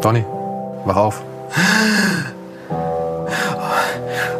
[0.00, 0.24] Donny,
[0.84, 1.22] wach auf.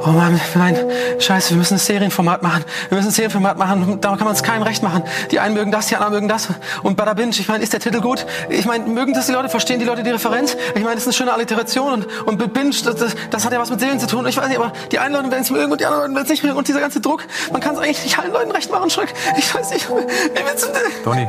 [0.02, 0.76] Oh Mann, nein,
[1.18, 2.64] scheiße, wir müssen ein Serienformat machen.
[2.88, 5.03] Wir müssen ein Serienformat machen, da kann man uns kein Recht machen.
[5.30, 6.48] Die einen mögen das, die anderen mögen das.
[6.83, 8.24] Und Bada Binge, ich meine, ist der Titel gut?
[8.48, 10.56] Ich meine, mögen das die Leute, verstehen die Leute die Referenz?
[10.74, 13.60] Ich meine, das ist eine schöne Alliteration und, und Binge, das, das, das hat ja
[13.60, 14.26] was mit Seelen zu tun.
[14.26, 16.30] Ich weiß nicht, aber die einen Leute werden es mögen und die anderen werden es
[16.30, 16.56] nicht mögen.
[16.56, 19.12] Und dieser ganze Druck, man kann es eigentlich nicht allen Leuten recht machen, Schreck.
[19.37, 21.05] Ich weiß nicht, wie du denn?
[21.05, 21.28] Donny,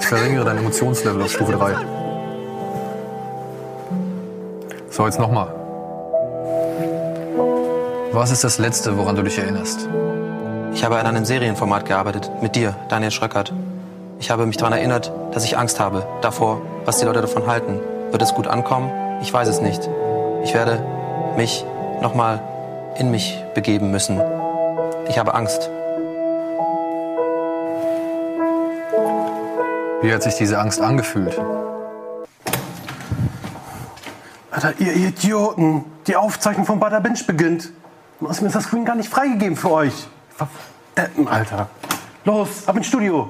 [0.00, 1.74] verringere dein Emotionslevel auf Stufe 3.
[4.90, 5.57] So, jetzt nochmal.
[8.18, 9.88] Was ist das Letzte, woran du dich erinnerst?
[10.74, 13.52] Ich habe an einem Serienformat gearbeitet, mit dir, Daniel Schröckert.
[14.18, 17.78] Ich habe mich daran erinnert, dass ich Angst habe davor, was die Leute davon halten.
[18.10, 18.90] Wird es gut ankommen?
[19.22, 19.88] Ich weiß es nicht.
[20.42, 20.84] Ich werde
[21.36, 21.64] mich
[22.02, 22.42] nochmal
[22.98, 24.20] in mich begeben müssen.
[25.08, 25.70] Ich habe Angst.
[30.02, 31.40] Wie hat sich diese Angst angefühlt?
[34.50, 37.70] Alter, ihr Idioten, die Aufzeichnung von Bada Binge beginnt.
[38.20, 40.08] Du hast mir das Screen gar nicht freigegeben für euch.
[40.36, 41.68] Verdeppen, Alter.
[42.24, 43.28] Los, ab ins Studio.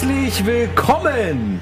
[0.00, 1.60] Herzlich willkommen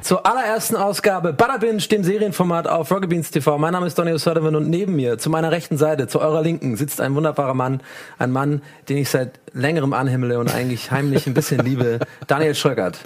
[0.00, 3.58] zur allerersten Ausgabe Binge, dem Serienformat auf Rocket Beans TV.
[3.58, 6.76] Mein Name ist Donny O'Sullivan und neben mir, zu meiner rechten Seite, zu eurer Linken,
[6.76, 7.80] sitzt ein wunderbarer Mann.
[8.16, 11.98] Ein Mann, den ich seit längerem anhimmele und eigentlich heimlich ein bisschen liebe.
[12.28, 12.96] Daniel Schröckert.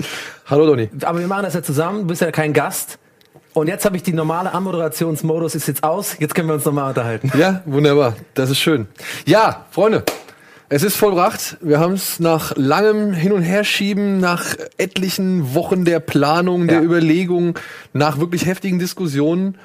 [0.44, 0.90] Hallo Donny.
[1.02, 2.00] Aber wir machen das ja zusammen.
[2.00, 2.98] Du bist ja kein Gast.
[3.54, 6.18] Und jetzt habe ich die normale Anmoderationsmodus ist jetzt aus.
[6.18, 7.32] Jetzt können wir uns nochmal unterhalten.
[7.38, 8.16] Ja, wunderbar.
[8.34, 8.86] Das ist schön.
[9.24, 10.04] Ja, Freunde.
[10.70, 11.56] Es ist vollbracht.
[11.62, 16.82] Wir haben es nach langem Hin- und Herschieben, nach etlichen Wochen der Planung, der Ja.
[16.82, 17.58] Überlegung,
[17.94, 19.56] nach wirklich heftigen Diskussionen,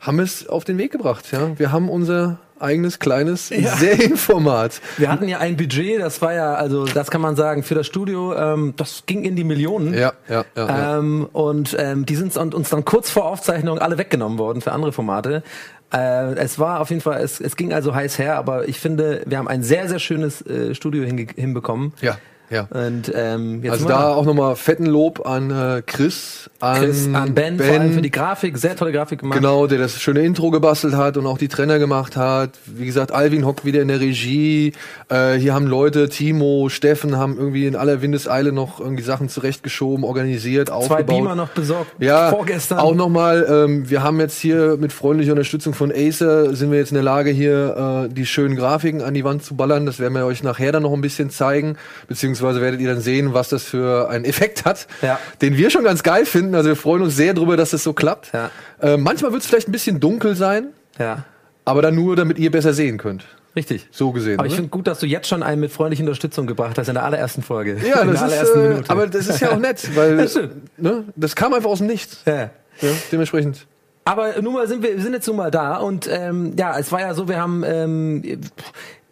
[0.00, 1.32] haben wir es auf den Weg gebracht.
[1.32, 3.74] Ja, wir haben unser eigenes kleines Ja.
[3.76, 4.80] Serienformat.
[4.98, 7.86] Wir hatten ja ein Budget, das war ja, also das kann man sagen, für das
[7.86, 9.94] Studio, ähm, das ging in die Millionen.
[9.94, 10.66] Ja, ja, ja.
[10.68, 10.98] ja.
[10.98, 14.92] Ähm, und ähm, die sind uns dann kurz vor Aufzeichnung alle weggenommen worden für andere
[14.92, 15.42] Formate.
[15.92, 19.22] Äh, es war auf jeden Fall, es, es ging also heiß her, aber ich finde,
[19.26, 21.92] wir haben ein sehr, sehr schönes äh, Studio hinbekommen.
[22.00, 22.18] ja,
[22.52, 22.68] ja.
[22.70, 27.58] Und ähm, Also da auch nochmal fetten Lob an äh, Chris, an, Chris, an Ben,
[27.58, 29.38] vor allem für die Grafik, sehr tolle Grafik gemacht.
[29.38, 32.50] Genau, der das schöne Intro gebastelt hat und auch die Trainer gemacht hat.
[32.66, 34.72] Wie gesagt, Alvin hockt wieder in der Regie.
[35.08, 40.04] Äh, hier haben Leute, Timo, Steffen, haben irgendwie in aller Windeseile noch irgendwie Sachen zurechtgeschoben,
[40.04, 41.06] organisiert, Zwei aufgebaut.
[41.06, 42.78] Beamer noch besorgt, Ja, vorgestern.
[42.78, 46.90] auch nochmal, ähm, wir haben jetzt hier mit freundlicher Unterstützung von Acer, sind wir jetzt
[46.90, 49.86] in der Lage, hier äh, die schönen Grafiken an die Wand zu ballern.
[49.86, 51.76] Das werden wir euch nachher dann noch ein bisschen zeigen,
[52.08, 55.18] beziehungsweise werdet ihr dann sehen, was das für einen Effekt hat, Ja.
[55.40, 56.54] den wir schon ganz geil finden.
[56.54, 58.32] Also wir freuen uns sehr drüber, dass das so klappt.
[58.32, 58.50] Ja.
[58.80, 61.24] Äh, manchmal wird es vielleicht ein bisschen dunkel sein, Ja,
[61.64, 63.24] aber dann nur, damit ihr besser sehen könnt.
[63.54, 63.86] richtig.
[63.90, 64.38] So gesehen.
[64.38, 66.94] Aber ich finde gut, dass du jetzt schon einen mit freundlicher Unterstützung gebracht hast in
[66.94, 67.76] der allerersten Folge.
[67.86, 68.90] ja, in das der ist, äh, Minute.
[68.90, 70.38] aber das ist ja auch nett, weil Das
[70.78, 72.22] ne, das kam einfach aus dem Nichts.
[72.26, 72.50] ja.
[72.80, 73.66] Ja, dementsprechend.
[74.04, 76.90] Aber nun mal sind wir, wir sind jetzt nun mal da und ähm, ja, es
[76.90, 78.22] war ja so, wir haben ähm,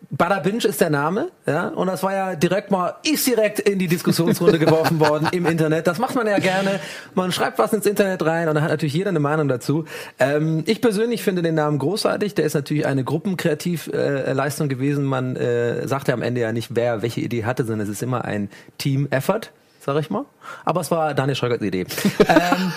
[0.08, 3.78] Bada Binge ist der Name, ja, und das war ja direkt mal, ist direkt in
[3.78, 5.86] die Diskussionsrunde geworfen worden im Internet.
[5.86, 6.80] Das macht man ja gerne.
[7.14, 9.84] Man schreibt was ins Internet rein und dann hat natürlich jeder eine Meinung dazu.
[10.18, 12.34] Ähm, ich persönlich finde den Namen großartig.
[12.34, 15.04] Der ist natürlich eine Gruppenkreativleistung äh, gewesen.
[15.04, 18.02] Man äh, sagt ja am Ende ja nicht, wer welche Idee hatte, sondern es ist
[18.02, 19.52] immer ein Team-Effort.
[19.82, 20.26] Sag ich mal.
[20.64, 21.86] Aber es war Daniel Schröckers Idee.
[22.28, 22.72] ähm,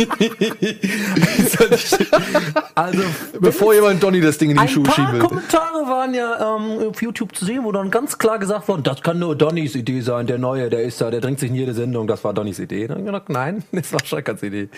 [2.74, 3.02] also
[3.40, 5.20] Bevor jemand Donny das Ding in die ein Schuhe paar schieben will.
[5.20, 9.02] Kommentare waren ja ähm, auf YouTube zu sehen, wo dann ganz klar gesagt wurde, das
[9.02, 11.74] kann nur Donnys Idee sein, der Neue, der ist da, der dringt sich in jede
[11.74, 12.86] Sendung, das war Donnys Idee.
[12.86, 14.68] Dann ich gedacht, nein, das war Schreckers Idee.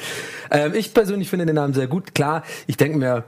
[0.51, 2.15] Ähm, ich persönlich finde den Namen sehr gut.
[2.15, 3.25] Klar, ich denke mir,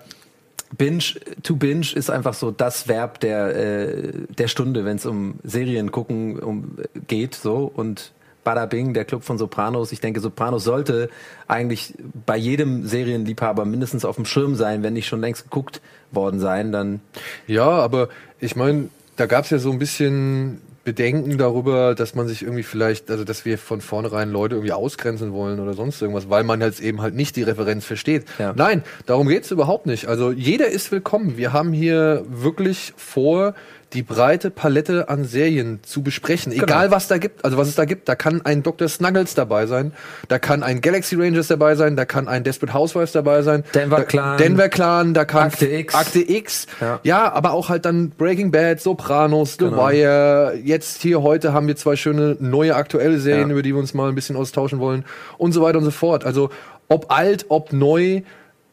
[0.77, 1.05] Binge
[1.43, 5.93] to binge ist einfach so das Verb der äh, der Stunde, wenn es um Serien
[5.93, 8.13] gucken um geht so und
[8.45, 9.91] Bada Bing, der Club von Sopranos.
[9.93, 11.09] Ich denke, Sopranos sollte
[11.49, 11.95] eigentlich
[12.27, 15.81] bei jedem Serienliebhaber mindestens auf dem Schirm sein, wenn nicht schon längst geguckt
[16.13, 16.71] worden sein.
[16.71, 17.01] Dann
[17.47, 18.09] Ja, aber
[18.39, 22.63] ich meine, da gab es ja so ein bisschen Bedenken darüber, dass man sich irgendwie
[22.63, 26.61] vielleicht, also dass wir von vornherein Leute irgendwie ausgrenzen wollen oder sonst irgendwas, weil man
[26.61, 28.27] jetzt eben halt nicht die Referenz versteht.
[28.39, 28.53] Ja.
[28.55, 30.07] Nein, darum geht's überhaupt nicht.
[30.07, 31.39] Also jeder ist willkommen.
[31.39, 33.55] Wir haben hier wirklich vor,
[33.95, 36.53] die breite Palette an Serien zu besprechen.
[36.53, 36.65] Genau.
[36.65, 38.09] Egal was da gibt, also was es da gibt.
[38.09, 38.89] Da kann ein Dr.
[38.89, 39.93] Snuggles dabei sein,
[40.29, 43.65] da kann ein Galaxy Rangers dabei sein, da kann ein Desperate Housewives dabei sein.
[43.73, 44.39] Denver da, Clan.
[44.39, 45.95] Denver Clan, da kann Akte X.
[45.95, 46.67] Akte X.
[46.81, 47.01] Ja.
[47.05, 47.33] Ja.
[47.33, 49.89] aber auch halt dann Breaking Bad, Sopranos, The Genau.
[49.89, 50.59] Wire.
[50.63, 53.53] Jetzt hier heute haben wir zwei schöne neue aktuelle Serien, Ja.
[53.53, 55.05] über die wir uns mal ein bisschen austauschen wollen
[55.39, 56.25] und so weiter und so fort.
[56.25, 56.51] Also
[56.89, 58.23] ob alt, ob neu,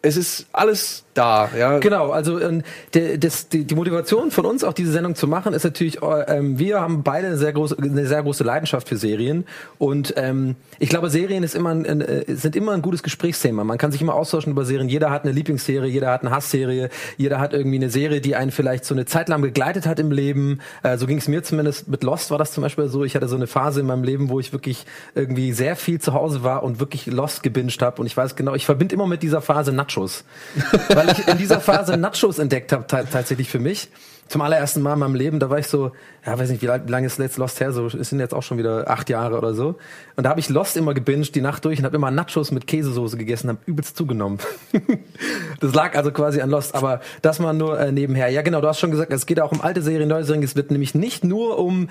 [0.02, 1.50] es ist alles da.
[1.58, 2.64] Ja, Genau, also ähm,
[2.94, 6.38] der, das, die, die Motivation von uns, auch diese Sendung zu machen, ist natürlich, äh,
[6.38, 9.46] ähm, wir haben beide eine sehr große, eine sehr große Leidenschaft für Serien
[9.78, 13.64] und ähm, ich glaube, Serien ist immer ein, ein, äh, sind immer ein gutes Gesprächsthema.
[13.64, 14.90] Man kann sich immer austauschen über Serien.
[14.90, 18.52] Jeder hat eine Lieblingsserie, jeder hat eine Hassserie, jeder hat irgendwie eine Serie, die einen
[18.52, 20.60] vielleicht so eine Zeit lang begleitet hat im Leben.
[20.84, 23.04] Äh, so ging es mir zumindest mit Lost war das zum Beispiel so.
[23.04, 24.86] Ich hatte so eine Phase in meinem Leben, wo ich wirklich
[25.16, 28.56] irgendwie sehr viel zu Hause war und wirklich Lost gebinged habe und ich weiß genau,
[28.56, 30.24] ich verbinde immer mit dieser Phase Nachos
[31.02, 33.90] weil ich in dieser Phase Nachos entdeckt habe, ta tatsächlich für mich.
[34.28, 35.92] Zum allerersten Mal in meinem Leben, da war ich so,
[36.26, 38.58] ja, weiß nicht, wie lange ist Let's Lost her, so, es sind jetzt auch schon
[38.58, 39.76] wieder acht Jahre oder so.
[40.16, 42.66] Und da habe ich Lost immer gebinged, die Nacht durch und habe immer Nachos mit
[42.66, 44.40] Käsesoße gegessen, habe übelst zugenommen.
[45.60, 48.30] das lag also quasi an Lost, aber das mal nur äh, nebenher.
[48.30, 50.56] Ja, genau, du hast schon gesagt, es geht auch um alte Serien, neue Serien, es
[50.56, 51.90] wird nämlich nicht nur um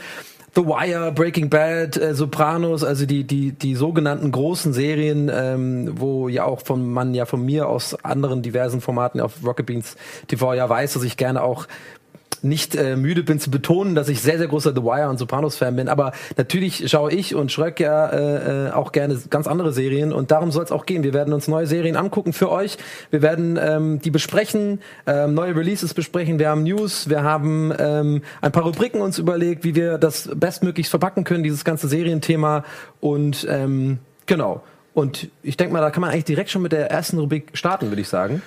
[0.55, 6.29] The Wire, Breaking Bad, äh, Sopranos, also die die die sogenannten großen Serien, ähm, wo
[6.29, 10.55] ja auch von man ja von mir aus anderen diversen Formaten auf Rocket Beans TV
[10.55, 11.67] ja weiß, dass ich gerne auch
[12.43, 15.77] nicht äh, müde bin zu betonen, dass ich sehr, sehr großer The Wire und Sopranos-Fan
[15.77, 15.89] bin.
[15.89, 20.31] Aber natürlich schaue ich und Schröck ja äh, äh, auch gerne ganz andere Serien und
[20.31, 21.03] darum soll es auch gehen.
[21.03, 22.79] Wir werden uns neue Serien angucken für euch.
[23.11, 26.39] Wir werden ähm, die besprechen, ähm, neue Releases besprechen.
[26.39, 30.91] Wir haben News, wir haben ähm, ein paar Rubriken uns überlegt, wie wir das bestmöglichst
[30.91, 32.65] verpacken können, dieses ganze Serienthema.
[33.01, 34.63] Und ähm, genau.
[34.93, 37.89] Und ich denke mal, da kann man eigentlich direkt schon mit der ersten Rubrik starten,
[37.89, 38.43] würde ich sagen.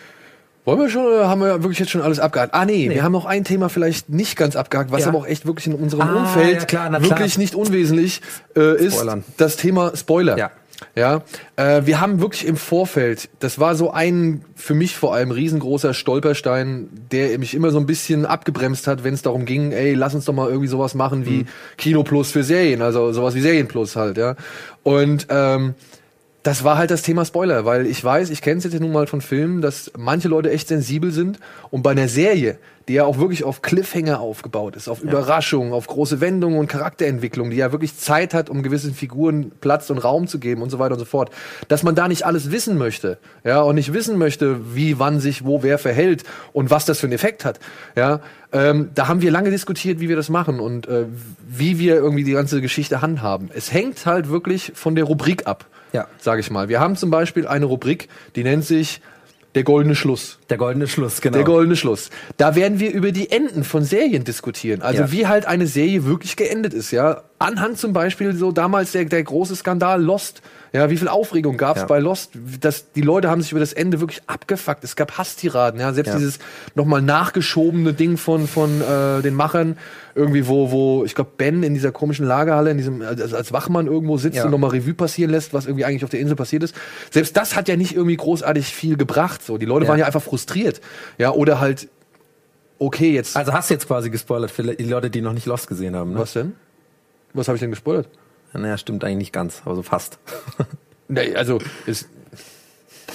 [0.66, 2.54] Wollen wir schon oder haben wir wirklich jetzt schon alles abgehakt?
[2.54, 5.08] Ah nee, wir haben noch ein Thema vielleicht nicht ganz abgehakt, was Ja.
[5.10, 8.22] aber auch echt wirklich in unserem Ah, Umfeld ja, klar, wirklich nicht unwesentlich
[8.56, 9.24] äh, ist Spoilern.
[9.38, 10.38] das Thema Spoiler.
[10.38, 10.52] Ja.
[10.96, 11.22] Ja,
[11.56, 15.94] äh, wir haben wirklich im Vorfeld, das war so ein für mich vor allem riesengroßer
[15.94, 20.14] Stolperstein, der mich immer so ein bisschen abgebremst hat, wenn es darum ging, ey, lass
[20.14, 21.46] uns doch mal irgendwie sowas machen wie
[21.78, 24.36] Kino Plus für Serien, also sowas wie Serien Plus halt, ja.
[24.82, 25.76] Und ähm,
[26.44, 29.08] das war halt das Thema Spoiler, weil ich weiß, ich kenne es jetzt nun mal
[29.08, 31.40] von Filmen, dass manche Leute echt sensibel sind.
[31.72, 32.58] Und bei einer Serie,
[32.90, 37.50] die ja auch wirklich auf Cliffhanger aufgebaut ist, auf Überraschungen, auf große Wendungen und Charakterentwicklung,
[37.50, 40.80] die ja wirklich Zeit hat, um gewissen Figuren Platz und Raum zu geben und so
[40.80, 41.32] weiter und so fort,
[41.70, 45.46] dass man da nicht alles wissen möchte, ja, und nicht wissen möchte, wie, wann sich
[45.46, 47.62] wo wer verhält und was das für einen Effekt hat,
[47.96, 48.20] ja,
[48.52, 51.06] ähm, da haben wir lange diskutiert, wie wir das machen und äh,
[51.48, 53.50] wie wir irgendwie die ganze Geschichte handhaben.
[53.54, 56.08] Es hängt halt wirklich von der Rubrik ab Ja.
[56.20, 56.70] sage ich mal.
[56.70, 59.02] Wir haben zum Beispiel eine Rubrik, die nennt sich
[59.56, 60.40] der goldene Schluss.
[60.54, 61.36] Der goldene Schluss, genau.
[61.36, 62.10] Der goldene Schluss.
[62.38, 64.82] Da werden wir über die Enden von Serien diskutieren.
[64.82, 65.12] Also Ja.
[65.12, 67.24] wie halt eine Serie wirklich geendet ist, ja.
[67.40, 70.42] Anhand zum Beispiel so damals der, der große Skandal Lost.
[70.72, 71.88] Ja, wie viel Aufregung gab es Ja.
[71.88, 72.32] bei Lost?
[72.62, 74.84] Das, die Leute haben sich über das Ende wirklich abgefuckt.
[74.84, 75.92] Es gab Hasstiraden, ja.
[75.94, 76.18] Selbst Ja.
[76.18, 76.40] dieses
[76.74, 79.78] nochmal nachgeschobene Ding von, von äh, den Machern,
[80.16, 83.88] irgendwie, wo, wo, ich glaube, Ben in dieser komischen Lagerhalle, in diesem, also als Wachmann
[83.88, 84.46] irgendwo sitzt Ja.
[84.46, 86.76] und nochmal Revue passieren lässt, was irgendwie eigentlich auf der Insel passiert ist.
[87.12, 89.44] Selbst das hat ja nicht irgendwie großartig viel gebracht.
[89.44, 90.43] So, die Leute waren ja einfach frustriert.
[91.18, 91.88] Ja, oder halt,
[92.80, 93.36] okay, jetzt.
[93.38, 96.14] Also hast du jetzt quasi gespoilert für die Leute, die noch nicht Lost gesehen haben,
[96.14, 96.20] ne?
[96.20, 96.54] was denn?
[97.34, 98.08] Was habe ich denn gespoilert?
[98.54, 100.20] Naja, stimmt eigentlich nicht ganz, aber so fast.
[101.10, 102.08] Nee, also ist.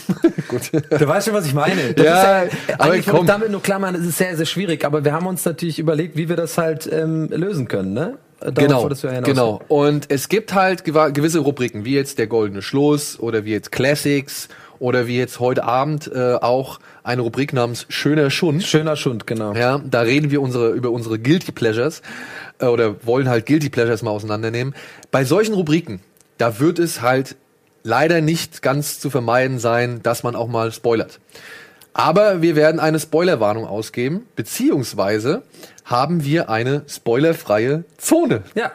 [0.48, 0.70] Gut.
[0.72, 1.94] Du weißt schon, was ich meine.
[1.94, 3.26] Das Ja, ist aber eigentlich wollte komm.
[3.26, 6.16] damit nur klar machen, es ist sehr, sehr schwierig, aber wir haben uns natürlich überlegt,
[6.16, 8.18] wie wir das halt ähm, lösen können, ne?
[8.40, 9.60] Darauf Genau, ja genau.
[9.66, 14.48] Und es gibt halt gewisse Rubriken, wie jetzt der goldene Schluss oder wie jetzt Classics
[14.78, 18.62] oder wie jetzt heute Abend äh, auch eine Rubrik namens Schöner Schund.
[18.62, 19.54] Schöner Schund, genau.
[19.54, 22.02] Ja, da reden wir unsere, über unsere Guilty Pleasures
[22.58, 24.74] äh, oder wollen halt Guilty Pleasures mal auseinandernehmen.
[25.10, 26.00] Bei solchen Rubriken,
[26.38, 27.36] da wird es halt
[27.82, 31.20] leider nicht ganz zu vermeiden sein, dass man auch mal spoilert.
[31.94, 35.42] Aber wir werden eine Spoilerwarnung ausgeben, beziehungsweise
[35.84, 38.44] haben wir eine spoilerfreie Zone.
[38.54, 38.70] Ja.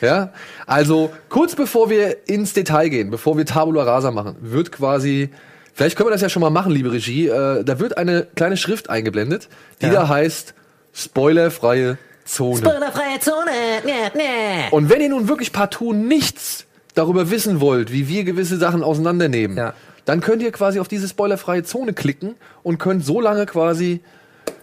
[0.00, 0.32] Ja,
[0.66, 5.30] also kurz bevor wir ins Detail gehen, bevor wir Tabula Rasa machen, wird quasi,
[5.74, 8.56] vielleicht können wir das ja schon mal machen, liebe Regie, äh, da wird eine kleine
[8.56, 9.48] Schrift eingeblendet,
[9.82, 9.92] die Ja.
[9.92, 10.54] da heißt
[10.92, 12.58] spoilerfreie Zone.
[12.58, 13.50] Spoilerfreie Zone.
[13.84, 14.68] Nee, nee.
[14.70, 16.64] Und wenn ihr nun wirklich partout nichts
[16.94, 19.74] darüber wissen wollt, wie wir gewisse Sachen auseinandernehmen, Ja.
[20.06, 24.00] dann könnt ihr quasi auf diese spoilerfreie Zone klicken und könnt so lange quasi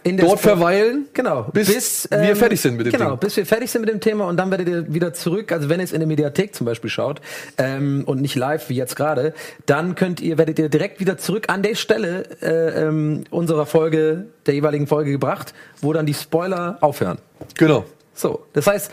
[0.04, 1.44] dort Spo- verweilen, Genau.
[1.52, 3.18] bis, wir fertig sind mit dem Genau, Ding.
[3.20, 5.80] bis wir fertig sind mit dem Thema und dann werdet ihr wieder zurück, also wenn
[5.80, 7.20] ihr es in der Mediathek zum Beispiel schaut
[7.58, 9.32] ähm, und nicht live wie jetzt gerade,
[9.66, 14.26] dann könnt ihr, werdet ihr direkt wieder zurück an der Stelle äh, ähm, unserer Folge,
[14.46, 17.18] der jeweiligen Folge gebracht, wo dann die Spoiler aufhören.
[17.56, 17.84] Genau.
[18.14, 18.90] So, das heißt,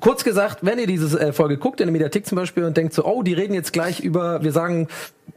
[0.00, 2.92] kurz gesagt, wenn ihr diese äh, Folge guckt, in der Mediathek zum Beispiel, und denkt
[2.94, 4.88] so, oh, die reden jetzt gleich über, wir sagen,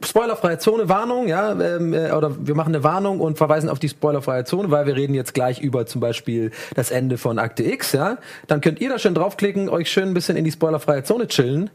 [0.02, 3.88] spoilerfreie Zone, Warnung, ja, ähm, äh, oder wir machen eine Warnung und verweisen auf die
[3.88, 7.92] spoilerfreie Zone, weil wir reden jetzt gleich über zum Beispiel das Ende von Akte X,
[7.92, 11.26] ja, dann könnt ihr da schön draufklicken, euch schön ein bisschen in die spoilerfreie Zone
[11.28, 11.70] chillen.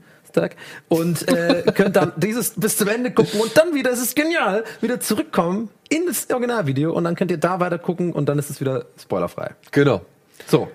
[0.87, 4.65] Und äh, könnt dann dieses bis zum Ende gucken und dann wieder, es ist genial,
[4.81, 8.51] wieder zurückkommen in das Originalvideo und dann könnt ihr da weiter gucken und dann ist
[8.51, 9.55] es wieder spoilerfrei.
[9.71, 10.01] Genau.
[10.45, 10.67] So.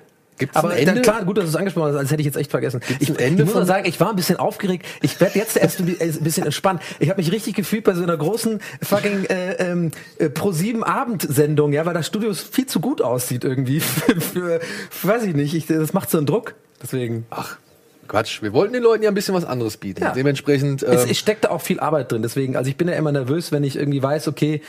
[0.43, 0.95] Gibt's Aber Ende?
[0.95, 2.81] Dann, klar, gut, dass du es angesprochen hast, als hätte ich jetzt echt vergessen.
[2.99, 4.85] Ich, ein Ende ich muss sagen, ich war ein bisschen aufgeregt.
[5.01, 6.83] Ich werde jetzt erst ein äh, ein bisschen entspannt.
[6.99, 10.83] Ich habe mich richtig gefühlt bei so einer großen fucking äh, ähm, äh, Pro 7
[10.83, 15.55] Abendsendung, ja, weil das Studio viel zu gut aussieht irgendwie für, für weiß ich nicht,
[15.55, 16.55] ich, das macht so einen Druck.
[16.83, 17.25] Deswegen.
[17.31, 17.59] Ach,
[18.09, 18.43] Quatsch.
[18.43, 20.03] Wir wollten den Leuten ja ein bisschen was anderes bieten.
[20.03, 20.13] Ja.
[20.13, 20.83] Dementsprechend.
[20.83, 22.23] Es, ähm, es steckt da auch viel Arbeit drin.
[22.23, 24.61] Deswegen, also ich bin ja immer nervös, wenn ich irgendwie weiß, okay,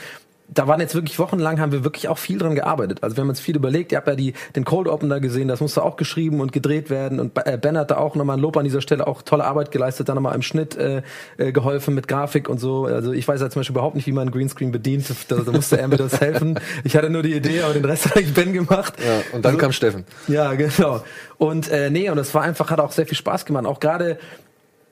[0.48, 3.02] da waren jetzt wirklich wochenlang, haben wir wirklich auch viel dran gearbeitet.
[3.02, 3.92] Also wir haben uns viel überlegt.
[3.92, 6.90] Ihr habt ja die, den Cold Open da gesehen, das musste auch geschrieben und gedreht
[6.90, 7.18] werden.
[7.18, 9.70] Und äh, Ben hat da auch nochmal ein Lob an dieser Stelle, auch tolle Arbeit
[9.70, 11.02] geleistet, da nochmal im Schnitt äh,
[11.38, 12.84] äh, geholfen mit Grafik und so.
[12.84, 15.06] Also ich weiß ja zum Beispiel überhaupt nicht, wie man einen Greenscreen bedient.
[15.28, 16.60] Da, da musste er mir das helfen.
[16.84, 18.94] Ich hatte nur die Idee, aber den Rest hat eigentlich Ben gemacht.
[19.04, 20.04] ja, und dann Also- kam Steffen.
[20.28, 21.02] ja, genau.
[21.38, 23.64] Und äh, nee, und es war einfach, hat auch sehr viel Spaß gemacht.
[23.66, 24.18] Auch gerade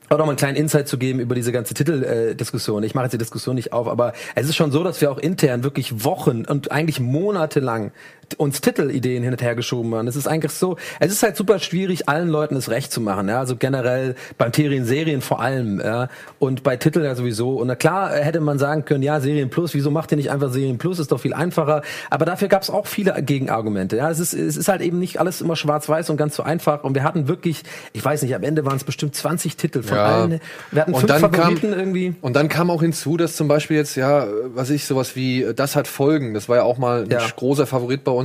[0.08, 2.82] auch noch mal einen kleinen Insight zu geben über diese ganze Titeldiskussion.
[2.82, 5.10] Äh, ich mache jetzt die Diskussion nicht auf, aber es ist schon so, dass wir
[5.10, 7.92] auch intern wirklich Wochen und eigentlich monatelang
[8.34, 10.06] uns Titelideen hin und her geschoben haben.
[10.06, 13.28] Es ist eigentlich so, es ist halt super schwierig, allen Leuten es recht zu machen.
[13.28, 13.38] Ja?
[13.38, 16.08] Also generell beim Serien, Serien vor allem ja?
[16.38, 17.56] und bei Titeln ja sowieso.
[17.56, 20.30] Und na klar äh, hätte man sagen können, ja, Serien Plus, wieso macht ihr nicht
[20.30, 21.82] einfach Serien Plus, ist doch viel einfacher.
[22.10, 23.96] Aber dafür gab es auch viele Gegenargumente.
[23.96, 24.10] Ja?
[24.10, 26.84] Es, ist, es ist halt eben nicht alles immer schwarz-weiß und ganz so einfach.
[26.84, 27.62] Und wir hatten wirklich,
[27.92, 30.04] ich weiß nicht, am Ende waren es bestimmt 20 Titel von Ja.
[30.04, 30.40] allen.
[30.70, 32.14] Wir hatten Und fünf dann Favoriten kam- irgendwie.
[32.20, 35.54] Und dann kam auch hinzu, dass zum Beispiel jetzt, ja, was ich, sowas wie, äh,
[35.54, 38.21] das hat Folgen, das war ja auch mal ein großer Favorit bei uns,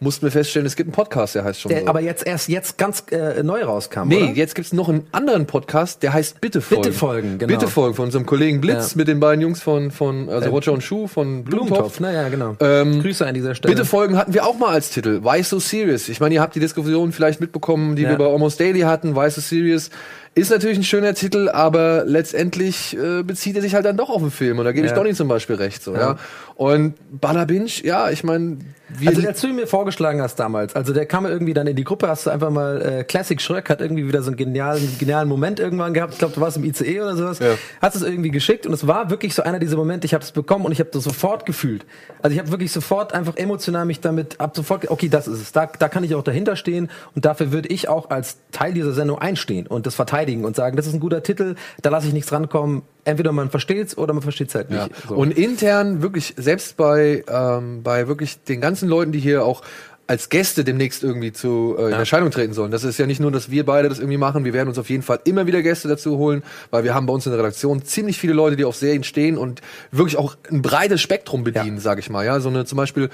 [0.00, 1.86] mussten wir feststellen, es gibt einen Podcast, der heißt schon Der so.
[1.88, 4.08] aber jetzt erst jetzt ganz äh, neu rauskam.
[4.08, 4.32] Nee, oder?
[4.32, 6.82] jetzt gibt's noch einen anderen Podcast, der heißt Bitte Folgen.
[6.82, 7.52] Bitte Folgen, genau.
[7.52, 8.98] Bitte Folgen von unserem Kollegen Blitz Ja.
[8.98, 12.00] mit den beiden Jungs von, von also Roger und Schuh von Blumentopf, Blumentopf.
[12.00, 12.56] naja, genau.
[12.60, 13.74] Ähm, Grüße an dieser Stelle.
[13.74, 15.22] Bitte Folgen hatten wir auch mal als Titel.
[15.24, 16.08] Why So Serious?
[16.08, 18.10] Ich meine, ihr habt die Diskussion vielleicht mitbekommen, die Ja.
[18.10, 19.16] wir bei Almost Daily hatten.
[19.16, 19.90] Why So Serious
[20.34, 24.20] ist natürlich ein schöner Titel, aber letztendlich äh, bezieht er sich halt dann doch auf
[24.20, 24.58] den Film.
[24.58, 24.96] Und da gebe ich Ja.
[24.96, 25.82] Donny zum Beispiel recht.
[25.82, 26.16] So, ja.
[26.56, 28.58] Und Bada Binge, ja, ich meine,
[29.04, 32.06] Also als du mir vorgeschlagen hast damals, also der kam irgendwie dann in die Gruppe,
[32.06, 35.58] hast du einfach mal äh, Classic Shrek hat irgendwie wieder so einen genialen, genialen Moment
[35.58, 36.12] irgendwann gehabt.
[36.12, 37.40] Ich glaube, du warst im ICE oder sowas.
[37.40, 37.54] Ja.
[37.82, 40.04] Hast es irgendwie geschickt und es war wirklich so einer dieser Momente.
[40.04, 41.84] Ich habe es bekommen und ich habe das sofort gefühlt.
[42.22, 44.88] Also ich habe wirklich sofort einfach emotional mich damit ab sofort.
[44.88, 45.50] Okay, das ist es.
[45.52, 48.92] Da, da kann ich auch dahinter stehen und dafür würde ich auch als Teil dieser
[48.92, 51.54] Sendung einstehen und das verteidigen und sagen, das ist ein guter Titel.
[51.82, 52.82] Da lasse ich nichts rankommen.
[53.04, 54.80] Entweder man versteht's oder man versteht's halt nicht.
[54.80, 54.88] Ja.
[55.08, 55.14] So.
[55.16, 59.62] Und intern wirklich, selbst bei, ähm, bei wirklich den ganzen Leuten, die hier auch
[60.06, 62.70] als Gäste demnächst irgendwie zu äh, in Erscheinung treten sollen.
[62.70, 64.44] Das ist ja nicht nur, dass wir beide das irgendwie machen.
[64.44, 67.12] Wir werden uns auf jeden Fall immer wieder Gäste dazu holen, weil wir haben bei
[67.14, 69.62] uns in der Redaktion ziemlich viele Leute, die auf Serien stehen und
[69.92, 71.82] wirklich auch ein breites Spektrum bedienen, Ja.
[71.82, 72.24] sag ich mal.
[72.24, 73.08] Ja, so eine zum Beispiel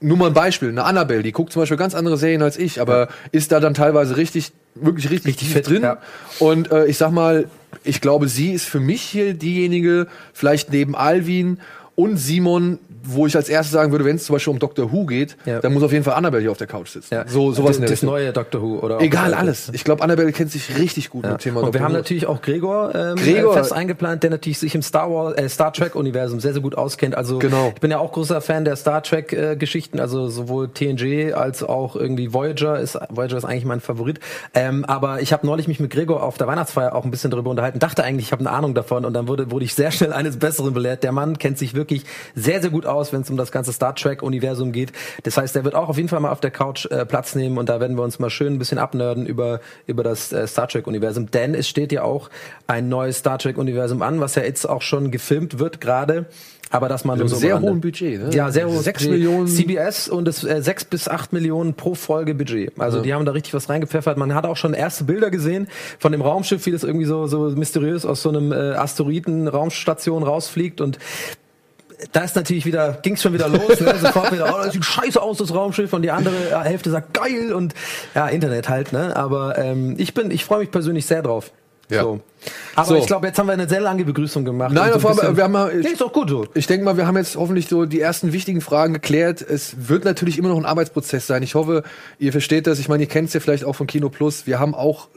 [0.00, 2.80] nur mal ein Beispiel, eine Annabelle, die guckt zum Beispiel ganz andere Serien als ich,
[2.80, 5.82] aber ist da dann teilweise richtig, wirklich richtig, Richtig fit, drin.
[5.82, 5.98] ja.
[6.38, 7.48] Und äh, ich sag mal,
[7.84, 11.58] ich glaube, sie ist für mich hier diejenige, vielleicht neben Alvin
[12.02, 15.06] und Simon, wo ich als erstes sagen würde, wenn es zum Beispiel um Doctor Who
[15.06, 15.60] geht, Ja.
[15.60, 17.14] dann muss auf jeden Fall Annabelle hier auf der Couch sitzen.
[17.14, 17.24] ja.
[17.26, 18.10] So sowas in der das Richtung.
[18.10, 19.70] neue Doctor Who oder Egal, das alles.
[19.72, 21.96] Ich glaube, Annabelle kennt sich richtig gut mit dem Thema Und wir Doctor haben Who.
[21.98, 23.54] natürlich auch Gregor, ähm, Gregor.
[23.54, 26.60] Äh, fest eingeplant, der natürlich sich im Star Wars, äh, Star Trek Universum sehr sehr
[26.62, 27.14] gut auskennt.
[27.16, 27.72] Also Genau.
[27.74, 31.62] ich bin ja auch großer Fan der Star Trek äh, Geschichten, also sowohl TNG als
[31.62, 34.20] auch irgendwie Voyager ist Voyager ist eigentlich mein Favorit.
[34.52, 37.50] Ähm, aber ich habe neulich mich mit Gregor auf der Weihnachtsfeier auch ein bisschen darüber
[37.50, 40.12] unterhalten, dachte eigentlich, ich habe eine Ahnung davon und dann wurde wurde ich sehr schnell
[40.12, 41.02] eines Besseren belehrt.
[41.02, 41.89] Der Mann kennt sich wirklich
[42.34, 44.92] sehr sehr gut aus, wenn es um das ganze Star Trek Universum geht.
[45.24, 47.58] Das heißt, der wird auch auf jeden Fall mal auf der Couch äh, Platz nehmen
[47.58, 50.68] und da werden wir uns mal schön ein bisschen abnörden über über das äh, Star
[50.68, 52.30] Trek Universum, denn es steht ja auch
[52.66, 56.26] ein neues Star Trek Universum an, was ja jetzt auch schon gefilmt wird gerade.
[56.72, 58.30] Aber das mal nur einem so sehr hohen Budget, ne?
[58.32, 59.18] Ja, sehr hohes Sechs Budget.
[59.18, 59.48] Millionen.
[59.48, 62.72] CBS und es äh, sechs bis acht Millionen pro Folge Budget.
[62.78, 64.16] Also die haben da richtig was reingepfeffert.
[64.16, 65.66] Man hat auch schon erste Bilder gesehen
[65.98, 70.80] von dem Raumschiff, wie das irgendwie so so mysteriös aus so einem äh, Asteroiden-Raumstation rausfliegt
[70.80, 71.00] und
[72.12, 73.94] da ist natürlich wieder, ging's schon wieder los, ne?
[74.00, 77.52] sofort wieder, oh, das sieht scheiße aus, das Raumschiff, und die andere Hälfte sagt geil
[77.52, 77.74] und
[78.14, 79.16] ja, Internet halt, ne?
[79.16, 81.50] Aber ähm, ich bin, ich freue mich persönlich sehr drauf.
[81.90, 82.02] Ja.
[82.02, 82.20] So.
[82.76, 82.96] Aber So.
[82.96, 84.72] ich glaube, jetzt haben wir eine sehr lange Begrüßung gemacht.
[84.72, 86.46] Nein, so aber wir haben mal, Nee, ist doch gut so.
[86.54, 89.42] Ich denke mal, wir haben jetzt hoffentlich so die ersten wichtigen Fragen geklärt.
[89.42, 91.42] Es wird natürlich immer noch ein Arbeitsprozess sein.
[91.42, 91.82] Ich hoffe,
[92.18, 92.78] ihr versteht das.
[92.78, 94.46] Ich meine, ihr kennt es ja vielleicht auch von Kino Plus.
[94.46, 95.08] Wir haben auch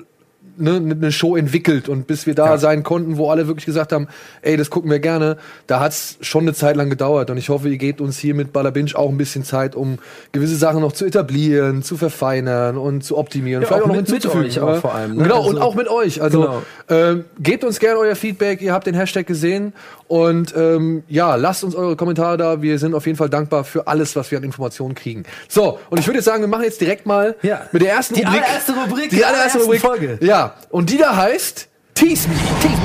[0.58, 4.08] ne, eine Show entwickelt und bis wir da sein konnten, wo alle wirklich gesagt haben,
[4.42, 7.70] ey, das gucken wir gerne, da hat's schon eine Zeit lang gedauert und ich hoffe,
[7.70, 9.98] ihr gebt uns hier mit Baller Binge auch ein bisschen Zeit, um
[10.32, 13.96] gewisse Sachen noch zu etablieren, zu verfeinern und zu optimieren, Ja, vielleicht auch auch noch
[13.96, 14.48] mit- mit hinzuzufügen.
[14.52, 14.82] euch auch oder?
[14.82, 15.24] vor allem, ne?
[15.24, 16.22] Genau, Also- und auch mit euch.
[16.22, 16.62] Also Genau.
[16.90, 19.74] ähm, gebt uns gerne euer Feedback, ihr habt den Hashtag gesehen
[20.14, 22.62] und ähm, ja, lasst uns eure Kommentare da.
[22.62, 25.24] Wir sind auf jeden Fall dankbar für alles, was wir an Informationen kriegen.
[25.48, 27.64] So, und ich würde jetzt sagen, wir machen jetzt direkt mal Ja.
[27.72, 28.44] mit der ersten Die Rubrik.
[28.44, 29.82] allererste Rubrik Die allererste Rubrik.
[29.82, 30.18] Folge.
[30.22, 32.36] Ja, und die da heißt Tease Me.
[32.62, 32.82] Tease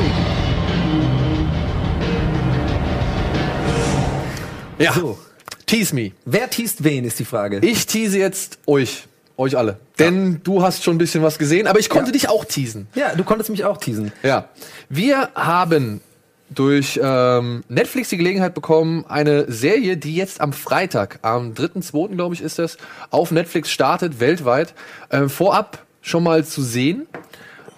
[4.79, 4.85] Me.
[4.85, 5.19] Ja, So.
[5.67, 6.13] Tease Me.
[6.25, 7.59] Wer teast wen, ist die Frage.
[7.61, 9.05] Ich tease jetzt euch.
[9.37, 9.77] Euch alle.
[9.99, 12.13] Denn du hast schon ein bisschen was gesehen, aber ich konnte Ja.
[12.13, 12.89] dich auch teasen.
[12.95, 14.13] ja, du konntest mich auch teasen.
[14.23, 14.49] Ja.
[14.89, 16.01] Wir haben
[16.51, 22.15] durch ähm, Netflix die Gelegenheit bekommen, eine Serie, die jetzt am Freitag, am 3.2.
[22.15, 22.79] glaube ich ist das,
[23.11, 24.75] auf Netflix startet, weltweit,
[25.11, 27.07] äh, vorab schon mal zu sehen.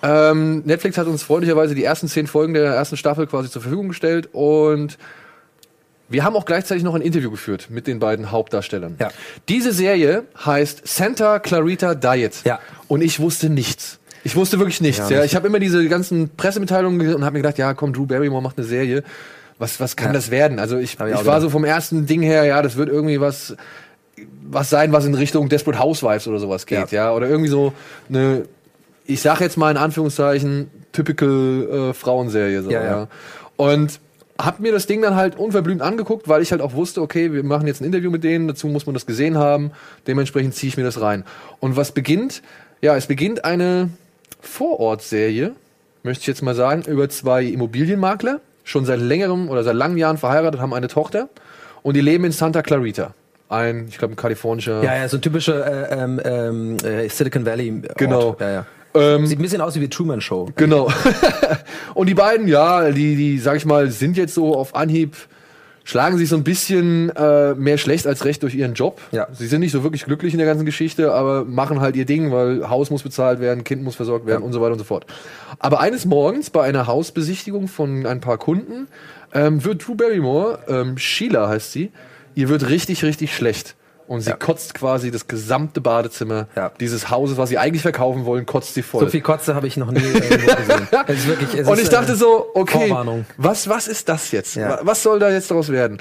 [0.03, 3.89] Ähm, Netflix hat uns freundlicherweise die ersten zehn Folgen der ersten Staffel quasi zur Verfügung
[3.89, 4.97] gestellt und
[6.09, 8.97] wir haben auch gleichzeitig noch ein Interview geführt mit den beiden Hauptdarstellern.
[8.99, 9.11] Ja.
[9.49, 12.43] Diese Serie heißt Santa Clarita Diet.
[12.45, 12.59] Ja.
[12.89, 14.00] Und ich wusste nichts.
[14.25, 15.09] Ich wusste wirklich nichts.
[15.09, 18.43] Ja, Ich habe immer diese ganzen Pressemitteilungen und habe mir gedacht, ja, komm, Drew Barrymore
[18.43, 19.03] macht eine Serie.
[19.59, 20.13] Was, was kann Ja.
[20.15, 20.59] das werden?
[20.59, 21.41] Also ich, ich ich, war gedacht.
[21.43, 23.57] so vom ersten Ding her, ja, das wird irgendwie was,
[24.49, 27.13] was sein, was in Richtung Desperate Housewives oder sowas geht, ja.
[27.13, 27.73] Oder irgendwie so
[28.09, 28.45] eine,
[29.05, 32.63] ich sag jetzt mal in Anführungszeichen, typical äh, Frauenserie.
[32.63, 33.09] So, Ja, ja, ja.
[33.57, 34.01] Und
[34.39, 37.43] hab mir das Ding dann halt unverblümt angeguckt, weil ich halt auch wusste, okay, wir
[37.45, 39.71] machen jetzt ein Interview mit denen, dazu muss man das gesehen haben,
[40.07, 41.25] dementsprechend ziehe ich mir das rein.
[41.61, 42.43] Und was beginnt?
[42.81, 43.91] Ja, es beginnt eine
[44.41, 45.53] Vorortserie,
[46.03, 50.19] möchte ich jetzt mal sagen, über zwei Immobilienmakler, schon seit längerem oder seit langen Jahren
[50.19, 51.29] verheiratet, haben eine Tochter
[51.83, 53.15] und die leben in Santa Clarita.
[53.49, 54.83] Ein, ich glaube, ein kalifornischer.
[54.83, 57.83] Ja, ja, so ein typischer äh, ähm, ähm, äh, Silicon Valley.
[57.83, 57.99] Ort.
[57.99, 58.37] Genau.
[58.39, 58.67] Ja, ja.
[58.95, 60.49] Ähm, Sieht ein bisschen aus wie die Truman Show.
[60.57, 60.89] Genau.
[61.95, 65.17] und die beiden, ja, die, die, sag ich mal, sind jetzt so auf Anhieb,
[65.91, 69.01] schlagen sich so ein bisschen äh, mehr schlecht als recht durch ihren Job.
[69.11, 69.27] Ja.
[69.33, 72.31] Sie sind nicht so wirklich glücklich in der ganzen Geschichte, aber machen halt ihr Ding,
[72.31, 75.05] weil Haus muss bezahlt werden, Kind muss versorgt werden und so weiter und so fort.
[75.59, 78.87] Aber eines Morgens bei einer Hausbesichtigung von ein paar Kunden
[79.35, 81.91] ähm, wird Drew Barrymore, ähm, Sheila heißt sie,
[82.37, 83.75] ihr wird richtig, richtig schlecht.
[84.11, 84.37] Und sie Ja.
[84.37, 86.73] kotzt quasi das gesamte Badezimmer Ja.
[86.81, 89.05] dieses Hauses, was sie eigentlich verkaufen wollen, kotzt sie voll.
[89.05, 90.89] So viel Kotze habe ich noch nie irgendwo gesehen.
[91.07, 92.93] Es ist wirklich, es Und ist, ich dachte äh, so, okay,
[93.37, 94.57] was, was ist das jetzt?
[94.57, 94.69] Ja.
[94.71, 95.99] Wa- Was soll da jetzt draus werden?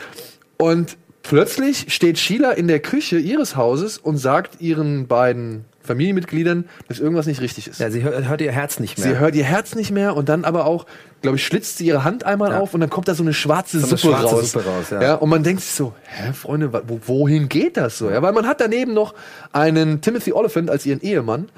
[0.57, 6.99] Und plötzlich steht Sheila in der Küche ihres Hauses und sagt ihren beiden Familienmitgliedern, dass
[6.99, 7.79] irgendwas nicht richtig ist.
[7.79, 9.07] Ja, sie hört, hört ihr Herz nicht mehr.
[9.07, 10.85] Sie hört ihr Herz nicht mehr und dann aber auch,
[11.21, 12.59] glaube ich, schlitzt sie ihre Hand einmal Ja.
[12.59, 14.51] auf und dann kommt da so eine schwarze So eine Suppe schwarze raus.
[14.51, 15.15] Suppe raus, ja.
[15.15, 16.71] Und man denkt sich so, hä, Freunde,
[17.07, 18.09] wohin geht das so?
[18.09, 19.13] Ja, weil man hat daneben noch
[19.51, 21.49] einen Timothy Oliphant als ihren Ehemann,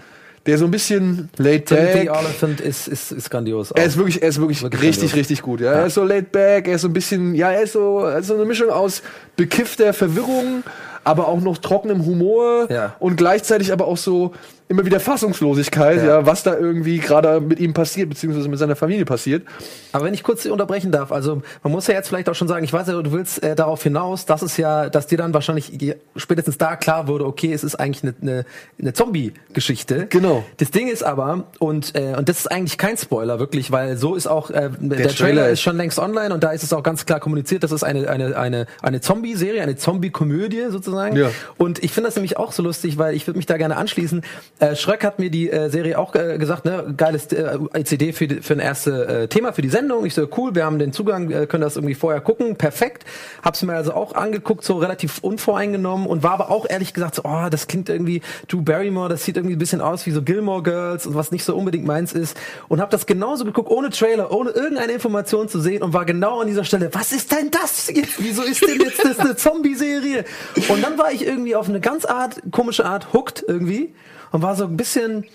[0.47, 3.69] der so ein bisschen laid Timothy back, Oliphant ist, ist, ist grandios.
[3.71, 5.19] er ist wirklich, er ist wirklich, Wirklich richtig, grandios.
[5.19, 5.61] richtig gut.
[5.61, 5.73] Ja.
[5.73, 8.17] Er ist so laid back, er ist so ein bisschen, ja, er ist so, er
[8.19, 9.03] ist so eine Mischung aus
[9.35, 10.63] bekiffter Verwirrung,
[11.03, 12.95] aber auch noch trockenem Humor Ja.
[12.99, 14.33] und gleichzeitig aber auch so
[14.71, 16.25] immer wieder Fassungslosigkeit, ja, Ja.
[16.25, 19.43] was da irgendwie gerade mit ihm passiert, beziehungsweise mit seiner Familie passiert.
[19.91, 22.63] Aber wenn ich kurz unterbrechen darf, also man muss ja jetzt vielleicht auch schon sagen,
[22.63, 25.71] ich weiß ja, du willst äh, darauf hinaus, dass es ja, dass dir dann wahrscheinlich
[26.15, 28.45] spätestens da klar wurde, okay, es ist eigentlich eine, eine,
[28.79, 30.07] eine Zombie-Geschichte.
[30.09, 30.43] Genau.
[30.57, 34.15] Das Ding ist aber, und, äh, und das ist eigentlich kein Spoiler, wirklich, weil so
[34.15, 36.73] ist auch, äh, der, Trailer, Trailer ist ist- schon längst online und da ist es
[36.73, 41.15] auch ganz klar kommuniziert, das ist eine, eine, eine, eine Zombie-Serie, eine Zombie-Komödie sozusagen.
[41.17, 41.29] Ja.
[41.57, 44.21] Und ich finde das nämlich auch so lustig, weil ich würde mich da gerne anschließen.
[44.61, 48.13] Äh, Schröck hat mir die äh, Serie auch äh, gesagt, ne, geiles äh, als Idee
[48.13, 50.05] für, die- für ein erstes äh, Thema für die Sendung.
[50.05, 53.03] Ich so, cool, wir haben den Zugang, äh, können das irgendwie vorher gucken, perfekt.
[53.41, 57.23] Hab's mir also auch angeguckt, so relativ unvoreingenommen und war aber auch ehrlich gesagt so,
[57.25, 60.61] oh, das klingt irgendwie, Drew Barrymore, das sieht irgendwie ein bisschen aus wie so Gilmore
[60.61, 62.37] Girls und was nicht so unbedingt meins ist.
[62.67, 66.39] Und hab das genauso geguckt, ohne Trailer, ohne irgendeine Information zu sehen und war genau
[66.39, 67.91] an dieser Stelle, was ist denn das?
[68.19, 70.23] Wieso ist denn jetzt das eine Zombie-Serie?
[70.69, 73.95] Und dann war ich irgendwie auf eine ganz Art, komische Art hooked irgendwie
[74.31, 75.25] und war so ein bisschen,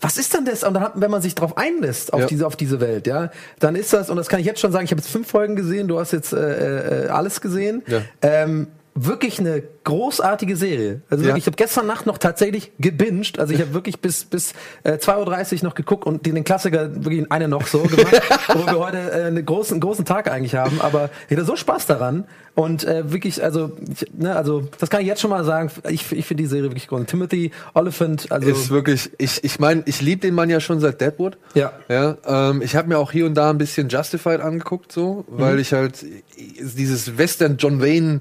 [0.00, 0.64] was ist denn das?
[0.64, 2.26] Und dann hat, wenn man sich drauf einlässt, auf Ja.
[2.26, 4.84] diese, auf diese Welt, ja, dann ist das, und das kann ich jetzt schon sagen,
[4.84, 7.82] ich habe jetzt fünf Folgen gesehen, du hast jetzt äh, äh, alles gesehen.
[7.86, 8.02] Ja.
[8.22, 11.00] Ähm, wirklich eine großartige Serie.
[11.08, 11.28] Also Ja.
[11.30, 13.38] wirklich, ich habe gestern Nacht noch tatsächlich gebinged.
[13.38, 14.52] Also ich habe wirklich bis bis
[14.84, 18.20] äh, 2.30 Uhr noch geguckt und den, den Klassiker wirklich in eine noch so gemacht,
[18.52, 20.80] wo wir heute äh, einen großen, großen Tag eigentlich haben.
[20.82, 22.24] Aber ich hatte so Spaß daran.
[22.54, 25.70] Und äh, wirklich, also, ich, ne, also das kann ich jetzt schon mal sagen.
[25.88, 27.06] Ich, ich finde die Serie wirklich groß.
[27.06, 31.00] Timothy Oliphant, also ist wirklich, ich, ich meine, ich liebe den Mann ja schon seit
[31.00, 31.38] Deadwood.
[31.54, 31.72] Ja.
[31.88, 35.40] Ja, ähm, ich habe mir auch hier und da ein bisschen Justified angeguckt, so, Mhm.
[35.40, 36.04] weil ich halt
[36.36, 38.20] dieses Western John Wayne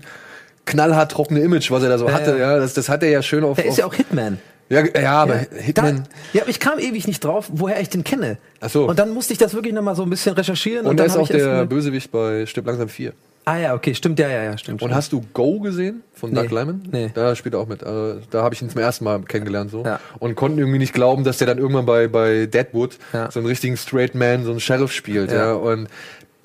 [0.65, 2.53] knallhart trockene Image, was er da so hatte, ja.
[2.53, 3.55] ja, das, das hat er ja schön auf.
[3.57, 4.39] der auf ist ja auch Hitman.
[4.69, 6.03] ja, ja, aber Hitman.
[6.03, 8.37] Da, ja, aber ich kam ewig nicht drauf, woher ich den kenne.
[8.59, 8.87] Ach so.
[8.87, 10.85] Und dann musste ich das wirklich nochmal so ein bisschen recherchieren.
[10.85, 13.13] und dann er ist auch der Bösewicht bei Stirb langsam 4.
[13.43, 14.83] Ah ja, okay, stimmt, ja, ja, ja, stimmt.
[14.83, 14.95] Und stimmt.
[14.95, 16.43] hast du Go gesehen von Nee.
[16.43, 16.83] Doug Lyman?
[16.91, 17.09] Nee.
[17.15, 17.81] Da spielt er auch mit.
[17.81, 17.87] Äh,
[18.29, 19.99] da habe ich ihn zum ersten Mal kennengelernt so Ja.
[20.19, 23.31] und konnten irgendwie nicht glauben, dass der dann irgendwann bei bei Deadwood Ja.
[23.31, 25.37] so einen richtigen Straight Man, so einen Sheriff spielt, ja.
[25.37, 25.53] Ja.
[25.53, 25.87] Und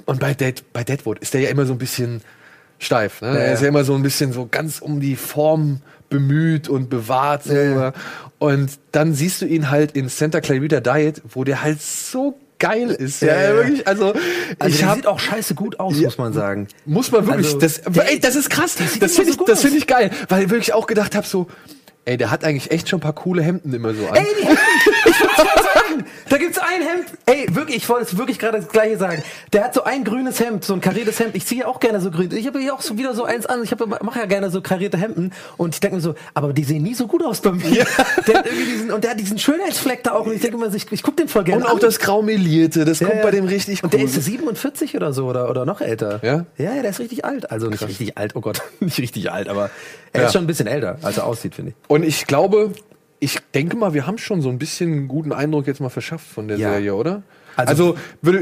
[0.07, 2.23] und bei Dead, bei Deadwood ist der ja immer so ein bisschen
[2.79, 3.21] steif.
[3.23, 3.29] Ne?
[3.29, 3.69] Ja, er ist ja.
[3.69, 7.45] immer so ein bisschen so ganz um die Form bemüht und bewahrt.
[7.45, 7.55] So.
[7.55, 7.93] Ja.
[8.39, 12.91] Und dann siehst du ihn halt in Santa Clarita Diet, wo der halt so geil
[12.91, 13.23] ist.
[13.23, 13.55] Ja, Ja, ja.
[13.57, 13.87] wirklich.
[13.87, 14.23] Also, also
[14.67, 16.69] ich der habe sieht auch scheiße gut aus, muss man sagen.
[16.85, 18.77] muss man wirklich, Also, das, ey, das ist krass.
[18.77, 21.49] Das finde so ich, das finde ich geil, weil ich wirklich auch gedacht habe so,
[22.05, 24.17] ey, der hat eigentlich echt schon ein paar coole Hemden immer so an.
[24.17, 24.59] Ey, die Hemden!
[25.09, 27.07] Ich wollte gerade sagen, da gibt's ein Hemd.
[27.27, 29.23] Ey, wirklich, ich wollte es wirklich gerade das gleiche sagen.
[29.53, 31.35] Der hat so ein grünes Hemd, so ein kariertes Hemd.
[31.37, 32.31] Ich ziehe auch gerne so grün.
[32.35, 33.63] Ich habe hier auch so wieder so eins an.
[33.63, 33.71] Ich
[34.03, 35.33] mache ja gerne so karierte Hemden.
[35.57, 37.87] Und ich denke mir so, aber die sehen nie so gut aus bei mir.
[38.27, 40.27] Der hat irgendwie diesen, und der hat diesen Schönheitsfleck da auch.
[40.27, 41.81] Und ich denke mir, ich, ich gucke den voll gerne und auch an.
[41.81, 43.25] das Graumelierte, das Ja, kommt ja.
[43.25, 44.01] bei dem richtig Und cool.
[44.01, 46.21] der ist 47 oder so oder, oder noch älter.
[46.23, 46.45] Ja?
[46.59, 47.51] Ja, ja, der ist richtig alt.
[47.51, 49.71] Also nicht richtig alt, oh Gott, nicht richtig alt, aber
[50.13, 50.27] er Ja.
[50.27, 51.77] ist schon ein bisschen älter, als er aussieht, finde ich.
[51.91, 52.73] Und ich glaube,
[53.19, 56.27] ich denke mal, wir haben schon so ein bisschen einen guten Eindruck jetzt mal verschafft
[56.27, 56.71] von der Ja.
[56.73, 57.23] Serie, oder?
[57.59, 57.97] Also- Also,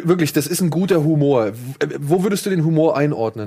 [0.05, 1.53] wirklich, das ist ein guter Humor.
[2.01, 3.47] Wo würdest du den Humor einordnen?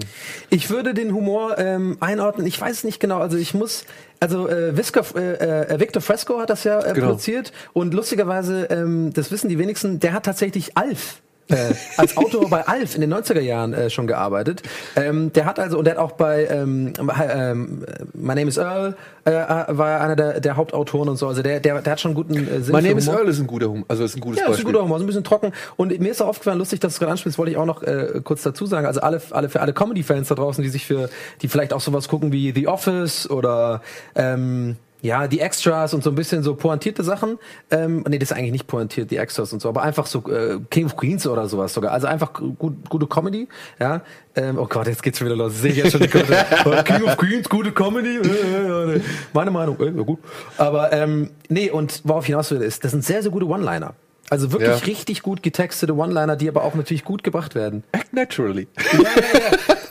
[0.50, 2.48] Ich würde den Humor ähm, einordnen.
[2.48, 3.20] Ich weiß es nicht genau.
[3.20, 3.84] Also ich muss,
[4.22, 7.08] also äh, Visca, äh, äh, Victor Fresco hat das ja äh, Genau.
[7.08, 11.22] produziert und lustigerweise, ähm, das wissen die wenigsten, der hat tatsächlich Alf.
[11.50, 14.64] Äh, als Autor bei Alf in den 90er Jahren äh, schon gearbeitet.
[14.96, 18.96] Ähm, der hat also, und der hat auch bei ähm, ähm, My Name is Earl,
[19.26, 21.28] äh, war er einer der, der Hauptautoren und so.
[21.28, 23.08] Also der, der, der hat schon einen guten äh, Sinn My Name is.
[23.08, 24.74] Earl ist ein guter Humor, also ist ein gutes Ja, das ist ein Beispiel.
[24.74, 25.52] guter Humor, so ein bisschen trocken.
[25.76, 27.84] Und mir ist auch aufgefallen, lustig, dass du es gerade anspielst, wollte ich auch noch
[27.84, 28.86] äh, kurz dazu sagen.
[28.86, 31.10] Also alle, alle für alle Comedy-Fans da draußen, die sich für,
[31.42, 33.82] die vielleicht auch sowas gucken wie The Office oder
[34.16, 37.40] ähm, ja, die Extras und so ein bisschen so pointierte Sachen.
[37.72, 40.60] Ähm, nee, das ist eigentlich nicht pointiert, die Extras und so, aber einfach so äh,
[40.70, 41.94] King of Queens oder sowas sogar.
[41.94, 43.48] Also einfach gut, gute Comedy,
[43.80, 44.02] ja.
[44.36, 45.60] Ähm, oh Gott, jetzt geht's schon wieder los.
[45.62, 46.10] Sehe ich jetzt schon die.
[46.66, 48.18] Oh, King of Queens, gute Comedy.
[48.18, 49.02] Äh, äh, äh,
[49.34, 50.20] Meine Meinung, äh, ja gut.
[50.58, 53.94] Aber ähm, nee, und worauf ich hinaus will, ist, das sind sehr, sehr gute One-Liner.
[54.30, 54.76] Also wirklich Ja.
[54.86, 57.84] richtig gut getextete One-Liner, die aber auch natürlich gut gebracht werden.
[57.94, 58.68] Act naturally.
[58.92, 59.08] Ja, ja,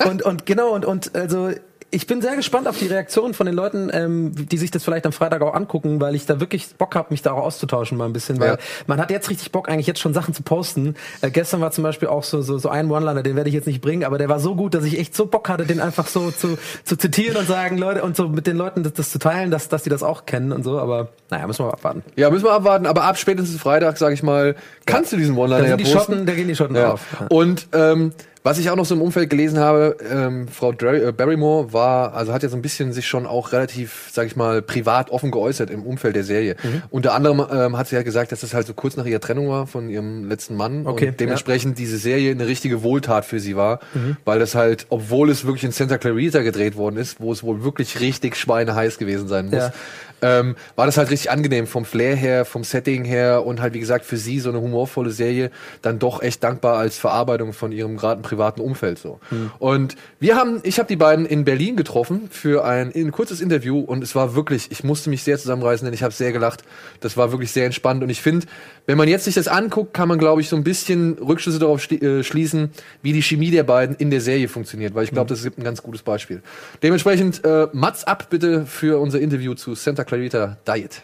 [0.05, 0.11] ja.
[0.11, 1.51] Und, und genau, und, und also
[1.91, 5.07] ich bin sehr gespannt auf die Reaktion von den Leuten, ähm, die sich das vielleicht
[5.07, 8.07] am Freitag auch angucken, weil ich da wirklich Bock habe, mich da auch auszutauschen mal
[8.07, 8.57] ein bisschen, weil Ja.
[8.87, 10.95] man hat jetzt richtig Bock, eigentlich jetzt schon Sachen zu posten.
[11.21, 13.67] Äh, gestern war zum Beispiel auch so, so, so ein One-Liner, den werde ich jetzt
[13.67, 16.07] nicht bringen, aber der war so gut, dass ich echt so Bock hatte, den einfach
[16.09, 19.19] so zu, zu zitieren und sagen, Leute, und so mit den Leuten das, das zu
[19.19, 22.03] teilen, dass, dass die das auch kennen und so, aber naja, müssen wir mal abwarten.
[22.17, 25.69] Ja, müssen wir abwarten, aber ab spätestens Freitag, sage ich mal, kannst du diesen One-Liner
[25.69, 25.93] ja posten.
[25.93, 26.89] Schotten, da gehen die Schotten Ja.
[26.91, 27.01] drauf.
[27.21, 27.27] Ja.
[27.29, 28.13] Und ähm,
[28.47, 32.33] was ich auch noch so im Umfeld gelesen habe, ähm, Frau äh, Barrymore war, also
[32.33, 35.69] hat ja so ein bisschen sich schon auch relativ, sag ich mal, privat offen geäußert
[35.69, 36.55] im Umfeld der Serie.
[36.63, 36.83] Mhm.
[36.91, 39.49] Unter anderem ähm, hat sie ja gesagt, dass das halt so kurz nach ihrer Trennung
[39.49, 43.57] war von ihrem letzten Mann Okay, und dementsprechend diese Serie eine richtige Wohltat für sie
[43.57, 44.17] war, Mhm.
[44.25, 47.65] weil das halt, obwohl es wirklich in Santa Clarita gedreht worden ist, wo es wohl
[47.65, 49.73] wirklich richtig schweineheiß gewesen sein muss, Ja.
[50.23, 53.81] ähm, war das halt richtig angenehm vom Flair her, vom Setting her und halt wie
[53.81, 55.51] gesagt für sie so eine humorvolle Serie
[55.83, 59.19] dann doch echt dankbar als Verarbeitung von ihrem gerade privaten Umfeld so.
[59.59, 63.81] Und wir haben, ich habe die beiden in Berlin getroffen für ein, ein kurzes Interview
[63.81, 66.63] und es war wirklich, ich musste mich sehr zusammenreißen, denn ich habe sehr gelacht.
[67.01, 68.47] Das war wirklich sehr entspannt und ich finde,
[68.85, 71.91] wenn man jetzt sich das anguckt, kann man glaube ich so ein bisschen Rückschlüsse darauf
[71.91, 72.71] äh, schließen,
[73.03, 75.65] wie die Chemie der beiden in der Serie funktioniert, weil ich glaube, das gibt ein
[75.65, 76.43] ganz gutes Beispiel.
[76.83, 81.03] Dementsprechend äh, Mats ab bitte für unser Interview zu Santa Clarita Diet.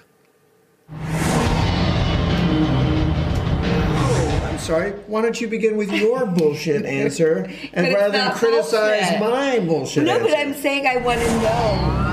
[4.62, 4.92] Sorry.
[5.07, 9.20] Why don't you begin with your bullshit answer and rather than criticize bullshit.
[9.20, 10.25] my bullshit No, answer?
[10.25, 12.09] but I'm saying I want to know.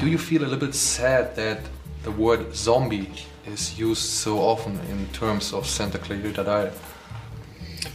[0.00, 1.58] Do you feel a little bit sad that
[2.04, 3.10] the word zombie
[3.46, 6.72] is used so often in terms of Santa Clarita Diet?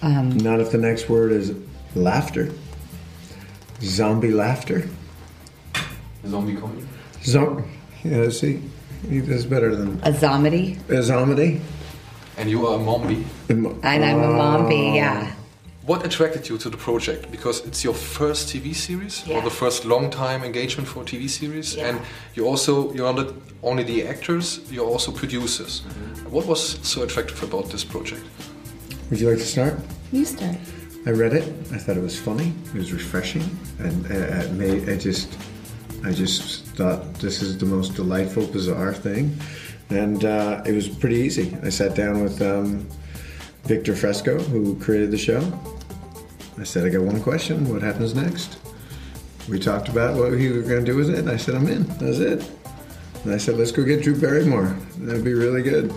[0.02, 1.54] Um, not if the next word is
[1.96, 2.52] laughter.
[3.82, 4.90] Zombie laughter.
[6.28, 6.84] Zombie comedy?
[7.24, 7.64] Zom-
[8.04, 8.62] yeah, see,
[9.10, 10.78] he does better than A zomedy?
[10.90, 11.62] a zombie.
[12.38, 13.24] and you are a mombi.
[13.50, 13.68] And
[14.06, 15.32] I'm a mombi, yeah.
[15.86, 17.30] What attracted you to the project?
[17.30, 21.28] Because it's your first TV series or the first long time engagement for a TV
[21.30, 21.88] series, Yeah.
[21.90, 22.00] and
[22.36, 25.82] you also you're not only the actors, you're also producers.
[25.82, 26.32] Mm-hmm.
[26.32, 28.24] What was so attractive about this project?
[29.10, 29.74] Would you like to start?
[30.14, 30.56] You start.
[31.06, 31.44] I read it.
[31.74, 32.54] I thought it was funny.
[32.74, 33.44] It was refreshing,
[33.80, 34.88] and uh, it made.
[34.90, 35.28] I just,
[36.06, 39.38] I just thought this is the most delightful, bizarre thing,
[39.90, 41.58] and uh, it was pretty easy.
[41.64, 42.88] I sat down with um,
[43.64, 45.42] Victor Fresco, who created the show.
[46.60, 47.70] I said, I got one question.
[47.70, 48.58] What happens next?
[49.50, 51.20] We talked about what we were going to do with it.
[51.20, 51.84] And I said, I'm in.
[51.84, 52.50] That was it.
[53.24, 54.76] And I said, let's go get Drew Barrymore.
[54.98, 55.94] That'd be really good.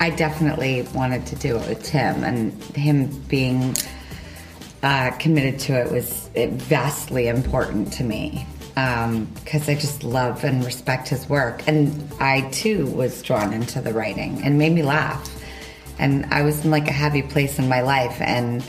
[0.00, 3.74] I definitely wanted to do it with Tim, and him being
[4.84, 11.08] uh, committed to it was vastly important to me because I just love and respect
[11.08, 11.66] his work.
[11.66, 15.30] And I too was drawn into the writing and made me laugh.
[15.98, 18.68] And I was in like a happy place in my life, and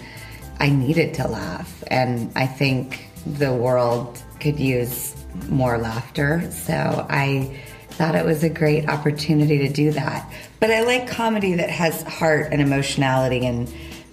[0.60, 1.84] I needed to laugh.
[1.88, 5.16] And I think the world could use
[5.50, 6.50] more laughter.
[6.52, 10.32] So I thought it was a great opportunity to do that.
[10.60, 13.68] But I like comedy that has heart and emotionality and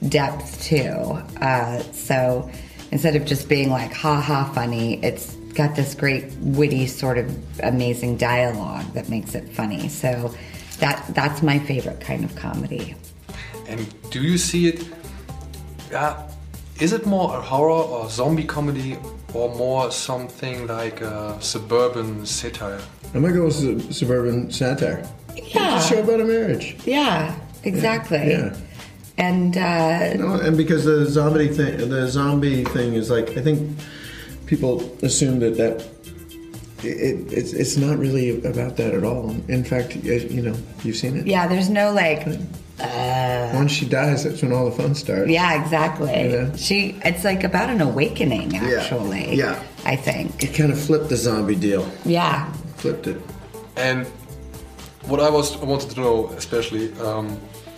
[0.08, 0.88] depth too.
[1.40, 2.50] Uh, so
[2.90, 7.60] instead of just being like ha ha funny, it's got this great witty sort of
[7.60, 9.88] amazing dialogue that makes it funny.
[9.88, 10.34] So
[10.78, 12.94] that that's my favorite kind of comedy.
[13.68, 14.88] And do you see it?
[15.90, 16.22] Yeah,
[16.80, 18.96] is it more a horror or zombie comedy,
[19.34, 22.80] or more something like a suburban satire?
[23.14, 25.06] I'm gonna go with su- suburban satire.
[25.36, 25.76] Yeah.
[25.76, 26.76] It's a show about a marriage.
[26.86, 28.30] Yeah, exactly.
[28.30, 28.56] Yeah.
[29.26, 33.58] And uh, No, and because the zombie thing, the zombie thing is like, I think
[34.46, 35.76] people assume that that
[36.85, 39.30] it, it's it's not really about that at all.
[39.48, 39.88] In fact,
[40.37, 41.26] you know, you've seen it.
[41.35, 42.26] yeah, there's no like
[43.58, 45.30] Once she dies, that's when all the fun starts.
[45.30, 46.18] Yeah, exactly.
[46.30, 46.56] Yeah.
[46.56, 49.26] She it's like about an awakening actually.
[49.37, 49.62] Yeah.
[49.85, 50.42] I think.
[50.44, 51.85] It kind of flipped the zombie deal.
[52.04, 52.52] Yeah.
[52.82, 53.18] Flipped it.
[53.76, 54.06] And
[55.11, 57.26] what I was I wanted to know, especially um,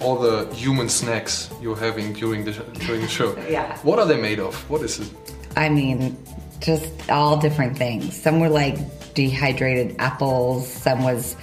[0.04, 2.52] all the human snacks you're having during the
[2.86, 3.36] during the show.
[3.48, 3.76] Yeah.
[3.78, 4.54] What are they made of?
[4.70, 5.10] What is it?
[5.56, 6.16] I mean,
[6.60, 8.20] just all different things.
[8.20, 8.76] Some were like
[9.14, 11.36] dehydrated apples, some was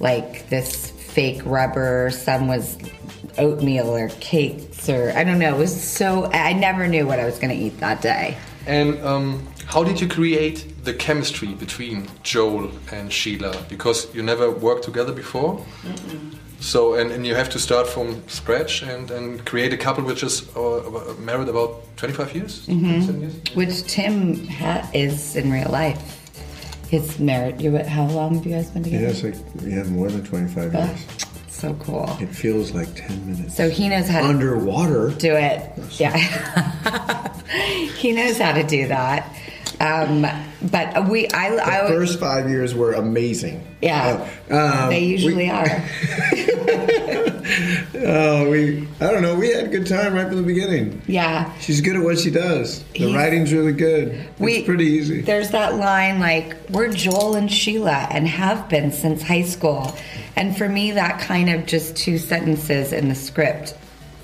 [0.00, 2.78] like this fake rubber, some was
[3.38, 5.54] oatmeal or cakes or I don't know.
[5.54, 8.36] It was so I never knew what I was going to eat that day.
[8.66, 13.64] And um, how did you create the chemistry between Joel and Sheila?
[13.68, 15.64] Because you never worked together before.
[16.62, 20.22] So and, and you have to start from scratch and, and create a couple which
[20.22, 22.64] is uh, married about 25 years?
[22.66, 23.34] 27 years?
[23.54, 26.00] Which Tim ha- is in real life.
[26.88, 27.60] His married.
[27.60, 29.04] You how long have you guys been together?
[29.04, 31.06] Yeah, it's like yeah, more than 25 years.
[31.48, 32.08] So cool.
[32.20, 33.56] It feels like 10 minutes.
[33.56, 35.10] So he knows how to underwater.
[35.10, 35.72] do it.
[35.92, 36.16] Yeah.
[37.96, 39.28] he knows how to do that.
[39.80, 40.26] Um,
[40.70, 43.66] but we, I, The I first five years were amazing.
[43.80, 44.54] yeah, Uh,
[44.84, 45.66] um, they usually we- are.
[48.04, 48.86] Oh, we.
[49.00, 49.34] I don't know.
[49.34, 51.02] We had a good time right from the beginning.
[51.06, 51.52] Yeah.
[51.58, 52.82] She's good at what she does.
[52.92, 54.28] The He's- writing's really good.
[54.38, 55.20] We, it's pretty easy.
[55.22, 59.94] There's that line like, we're Joel and Sheila and have been since high school.
[60.36, 63.74] And for me, that kind of just two sentences in the script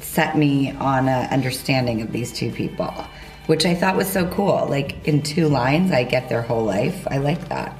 [0.00, 2.92] set me on an understanding of these two people,
[3.48, 4.66] which I thought was so cool.
[4.68, 7.06] Like in two lines, I get their whole life.
[7.11, 7.76] I like that.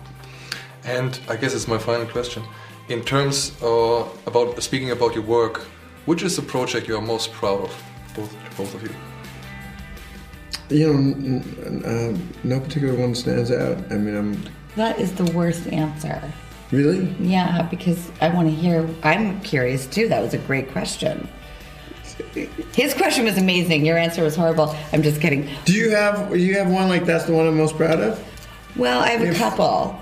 [0.85, 2.43] And I guess it's my final question.
[2.89, 5.59] In terms uh, about speaking about your work,
[6.07, 7.83] which is the project you are most proud of,
[8.17, 8.95] both both of you?
[10.71, 13.77] You know, n- n- uh, no particular one stands out.
[13.91, 14.43] I mean, I'm
[14.77, 16.21] That is the worst answer.
[16.73, 17.15] really.
[17.21, 18.89] Yeah, because I want to hear.
[19.03, 20.09] I'm curious too.
[20.09, 21.29] That was a great question.
[22.75, 23.85] His question was amazing.
[23.87, 24.75] Your answer was horrible.
[24.93, 25.49] I'm just kidding.
[25.65, 26.37] Do you have?
[26.37, 28.25] You have one like that's the one I'm most proud of?
[28.77, 30.01] Well, I have a couple.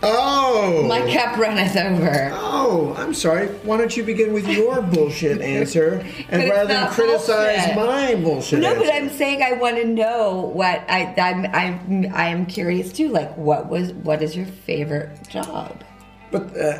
[0.00, 0.84] Oh.
[0.86, 2.30] My cup runneth over.
[2.32, 3.48] Oh, I'm sorry.
[3.64, 7.76] Why don't you begin with your bullshit answer, and rather than criticize bullshit.
[7.76, 8.80] my bullshit No, answer?
[8.84, 13.08] but I'm saying I want to know what I I'm I'm I am curious too.
[13.08, 15.82] Like, what was what is your favorite job?
[16.30, 16.78] But uh,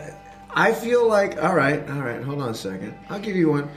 [0.50, 2.22] I feel like all right, all right.
[2.22, 2.94] Hold on a second.
[3.10, 3.68] I'll give you one.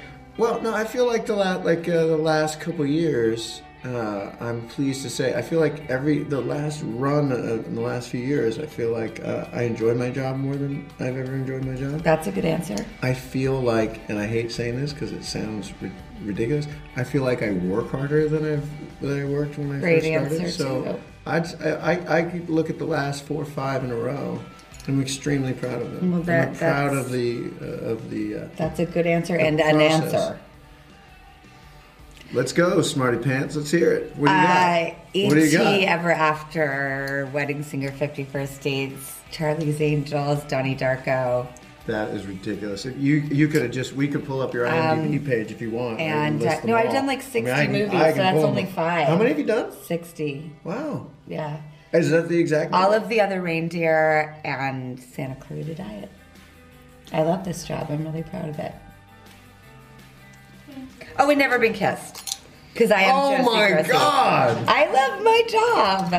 [0.42, 3.62] Well, no, I feel like the la- like uh, the last couple years.
[3.86, 7.36] Uh, I'm pleased to say I feel like every the last run uh,
[7.68, 8.58] in the last few years.
[8.58, 12.02] I feel like uh, I enjoy my job more than I've ever enjoyed my job.
[12.02, 12.76] That's a good answer.
[13.04, 15.92] I feel like, and I hate saying this because it sounds ri-
[16.24, 16.68] ridiculous.
[16.96, 20.08] I feel like I work harder than I've than I worked when I Great first
[20.08, 20.42] started.
[20.42, 21.00] answer, so too.
[21.28, 24.40] I'd, I I I could look at the last four or five in a row,
[24.88, 26.12] I'm extremely proud of them.
[26.12, 28.36] Well, that- I'm proud that's- of the uh, of the.
[28.36, 30.14] Uh, That's a good answer The and an process.
[30.14, 30.40] answer.
[32.34, 33.56] let's go, Smarty Pants.
[33.56, 34.16] Let's hear it.
[34.16, 34.94] What do you Uh, got?
[34.94, 35.58] What do you E.T.
[35.58, 35.82] got?
[35.84, 41.48] Ever After, Wedding Singer, 51st Dates, Charlie's Angels, Donnie Darko,
[41.88, 42.86] That is ridiculous.
[42.86, 45.72] If you you could have just we could pull up your IMDb page if you
[45.72, 45.96] want.
[45.96, 46.94] Um, and, list uh, them no, I've all.
[46.94, 49.08] done like I 60 mean, I can- movies, I so can that's pull only five.
[49.08, 49.72] How many have you done?
[49.86, 50.52] 60.
[50.64, 51.08] Wow.
[51.28, 51.58] Yeah.
[51.94, 52.74] Is that the exact?
[52.74, 56.10] All of the other reindeer and Santa Clarita Diet.
[57.12, 57.88] I love this job.
[57.90, 58.74] I'm really proud of it.
[61.20, 62.40] Oh, and Never Been Kissed.
[62.74, 63.84] Because I am Oh Josie my.
[63.92, 64.66] God!
[64.68, 66.12] I love my job.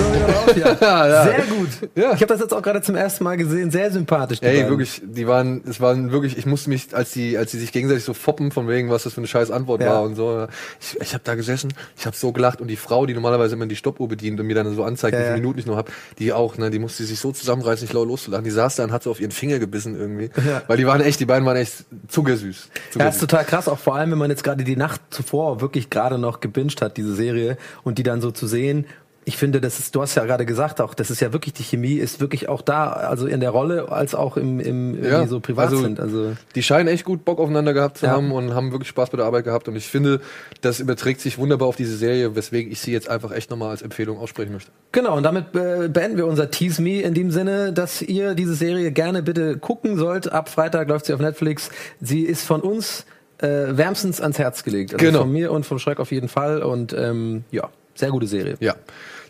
[0.00, 1.68] Sehr gut.
[1.94, 2.12] Ja.
[2.14, 3.70] Ich habe das jetzt auch gerade zum ersten Mal gesehen.
[3.70, 4.38] Sehr sympathisch.
[4.42, 4.70] Ey, beiden.
[4.70, 8.04] wirklich, die waren, es waren wirklich, ich musste mich, als die, als die sich gegenseitig
[8.04, 9.90] so foppen von wegen, was das für eine scheiß Antwort Ja.
[9.94, 10.46] war und so.
[10.80, 13.66] Ich, ich habe da gesessen, ich habe so gelacht und die Frau, die normalerweise immer
[13.66, 15.40] die Stoppuhr bedient und mir dann so anzeigt, Ja, wie viele ja.
[15.40, 18.44] Minuten ich noch hab, die auch, ne, die musste sich so zusammenreißen, nicht laut loszulachen.
[18.44, 20.30] Die saß da und hat so auf ihren Finger gebissen irgendwie.
[20.46, 20.62] Ja.
[20.66, 22.68] Weil die waren echt, die beiden waren echt zuckersüß.
[22.74, 23.20] Ja, ist zuckersüß.
[23.20, 26.40] total krass, auch vor allem, wenn man jetzt gerade die Nacht zuvor wirklich gerade noch
[26.40, 28.86] gebinged hat, diese Serie, und die dann so zu sehen.
[29.30, 31.62] Ich finde, das ist, du hast ja gerade gesagt auch, das ist ja wirklich, die
[31.62, 35.38] Chemie ist wirklich auch da, also in der Rolle, als auch im, im irgendwie so
[35.38, 36.00] privat also, sind.
[36.00, 38.12] Also, Die scheinen echt gut Bock aufeinander gehabt zu Ja.
[38.12, 39.68] haben und haben wirklich Spaß bei der Arbeit gehabt.
[39.68, 40.20] Und ich finde,
[40.62, 43.82] das überträgt sich wunderbar auf diese Serie, weswegen ich sie jetzt einfach echt nochmal als
[43.82, 44.72] Empfehlung aussprechen möchte.
[44.90, 48.54] Genau, und damit äh, beenden wir unser Tease Me in dem Sinne, dass ihr diese
[48.54, 50.32] Serie gerne bitte gucken sollt.
[50.32, 51.70] Ab Freitag läuft sie auf Netflix.
[52.00, 53.06] Sie ist von uns
[53.38, 54.92] äh, wärmstens ans Herz gelegt.
[54.94, 55.20] Also Genau.
[55.20, 56.62] Von mir und von Schreck auf jeden Fall.
[56.64, 58.56] Und ähm, ja, sehr gute Serie.
[58.60, 58.74] Ja.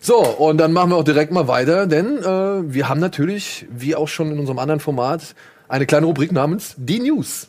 [0.03, 3.95] So, und dann machen wir auch direkt mal weiter, denn äh, wir haben natürlich, wie
[3.95, 5.35] auch schon in unserem anderen Format,
[5.67, 7.47] eine kleine Rubrik namens Die News.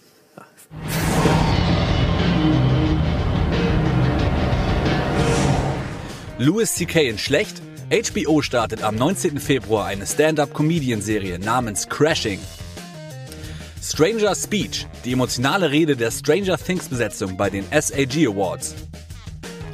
[6.36, 7.08] Louis C.K.
[7.08, 7.62] in schlecht?
[7.90, 9.38] HBO startet am 19.
[9.38, 12.40] Februar eine Stand-up-Comedian-Serie namens Crashing.
[13.82, 18.74] Stranger Speech, die emotionale Rede der Stranger Things-Besetzung bei den SAG Awards.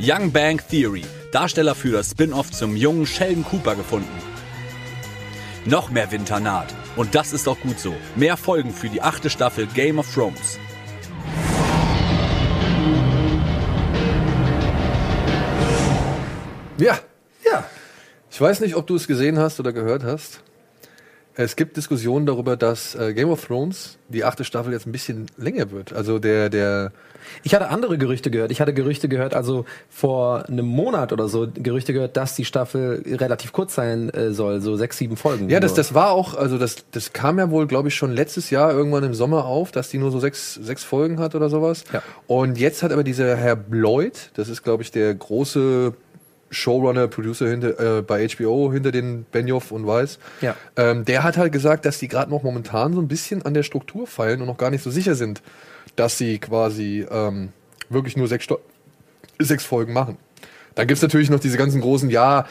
[0.01, 4.09] Young Bang Theory, Darsteller für das Spin-off zum jungen Sheldon Cooper gefunden.
[5.67, 6.75] Noch mehr Winter naht.
[6.97, 7.95] Und das ist auch gut so.
[8.17, 10.59] Mehr Folgen für die achte Staffel Game of Thrones.
[16.79, 16.99] Ja,
[17.45, 17.65] Ja.
[18.31, 20.41] ich weiß nicht, ob du es gesehen hast oder gehört hast.
[21.41, 25.27] Es gibt Diskussionen darüber, dass äh, Game of Thrones die achte Staffel jetzt ein bisschen
[25.37, 25.93] länger wird.
[25.93, 26.91] Also der, der,
[27.45, 28.51] Ich hatte andere Gerüchte gehört.
[28.51, 33.05] Ich hatte Gerüchte gehört, also vor einem Monat oder so, Gerüchte gehört, dass die Staffel
[33.07, 35.49] relativ kurz sein äh, soll, so sechs, sieben Folgen.
[35.49, 38.51] ja, das, das war auch, also das, das kam ja wohl, glaube ich, schon letztes
[38.51, 41.85] Jahr irgendwann im Sommer auf, dass die nur so sechs, sechs Folgen hat oder sowas.
[41.93, 42.03] Ja.
[42.27, 45.95] Und jetzt hat aber dieser Herr Bloyd, das ist, glaube ich, der große
[46.51, 50.19] Showrunner, Producer hinter, äh, bei HBO hinter den Benioff und Weiss.
[50.41, 50.57] Ja.
[50.77, 53.63] Ähm, der hat halt gesagt, dass die gerade noch momentan so ein bisschen an der
[53.63, 55.43] Struktur feilen und noch gar nicht so sicher sind,
[55.97, 57.51] dass sie quasi ähm,
[57.91, 58.61] wirklich nur sechs, Sto
[59.39, 60.17] sechs Folgen machen.
[60.75, 62.47] Dann gibt's natürlich noch diese ganzen großen, ja,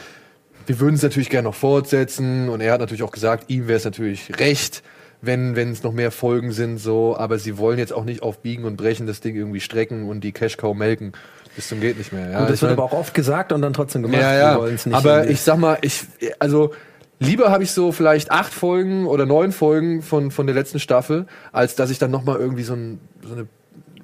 [0.66, 3.78] wir würden es natürlich gerne noch fortsetzen und er hat natürlich auch gesagt, ihm wäre
[3.78, 4.82] es natürlich recht,
[5.22, 8.40] wenn wenn es noch mehr Folgen sind, so, aber sie wollen jetzt auch nicht auf
[8.40, 11.12] Biegen und Brechen das Ding irgendwie strecken und die Cash Cow melken.
[11.58, 12.30] Bis zum geht nicht mehr.
[12.30, 14.20] Ja, Und das wird mein- aber auch oft gesagt und dann trotzdem gemacht.
[14.22, 14.52] ja, ja.
[14.54, 15.32] Aber irgendwie.
[15.32, 16.04] ich sag mal, ich,
[16.38, 16.72] also
[17.18, 21.26] lieber habe ich so vielleicht acht Folgen oder neun Folgen von, von der letzten Staffel,
[21.50, 23.48] als dass ich dann nochmal irgendwie so, ein, so eine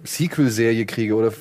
[0.04, 1.14] Sequel-Serie kriege.
[1.14, 1.32] Oder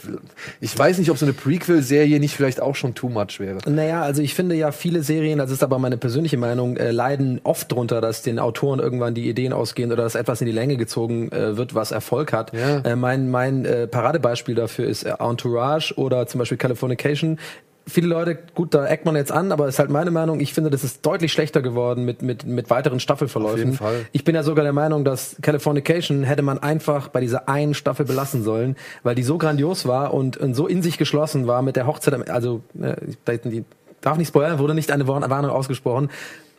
[0.62, 3.60] ich weiß nicht, ob so eine Prequel-Serie nicht vielleicht auch schon too much wäre.
[3.70, 7.42] Naja, also ich finde ja viele Serien, das ist aber meine persönliche Meinung, äh, leiden
[7.44, 10.78] oft drunter, dass den Autoren irgendwann die Ideen ausgehen oder dass etwas in die Länge
[10.78, 12.54] gezogen äh, wird, was Erfolg hat.
[12.54, 12.80] Ja.
[12.80, 17.38] Äh, mein mein äh, Paradebeispiel dafür ist äh, Entourage oder zum Beispiel Californication.
[17.86, 20.70] Viele Leute, gut, da eckt man jetzt an, aber ist halt meine Meinung, ich finde,
[20.70, 23.54] das ist deutlich schlechter geworden mit, mit, mit weiteren Staffelverläufen.
[23.54, 24.06] Auf jeden Fall.
[24.14, 28.06] Ich bin ja sogar der Meinung, dass Californication hätte man einfach bei dieser einen Staffel
[28.06, 31.76] belassen sollen, weil die so grandios war und, und so in sich geschlossen war mit
[31.76, 32.30] der Hochzeit.
[32.30, 33.66] Also, äh, ich die
[34.00, 36.10] darf nicht spoilern, wurde nicht eine Warn- Warnung ausgesprochen.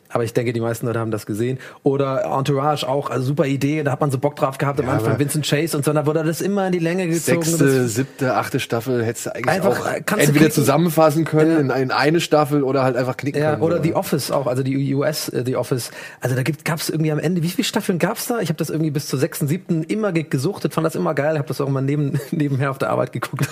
[0.09, 1.57] Aber ich denke, die meisten Leute haben das gesehen.
[1.83, 4.93] Oder Entourage auch, also super Idee, da hat man so Bock drauf gehabt am Ja,
[4.93, 7.41] Anfang, Vincent Chase und so, da wurde das immer in die Länge gezogen.
[7.43, 10.51] Sechste, siebte, achte Staffel hättest du eigentlich Einfach, auch äh, entweder knicken.
[10.51, 11.75] zusammenfassen können Ja.
[11.75, 13.63] in, in eine Staffel oder halt einfach knicken Ja, können.
[13.63, 13.93] oder so, The?
[13.95, 15.91] Office auch, also die US äh, The Office.
[16.21, 18.39] Also da gibt gab's irgendwie am Ende, wie viele Staffeln gab's da?
[18.39, 21.37] Ich habe das irgendwie bis zur sechsten, siebten immer ge gesuchtet, fand das immer geil,
[21.37, 23.47] habe das auch immer neben, nebenher auf der Arbeit geguckt,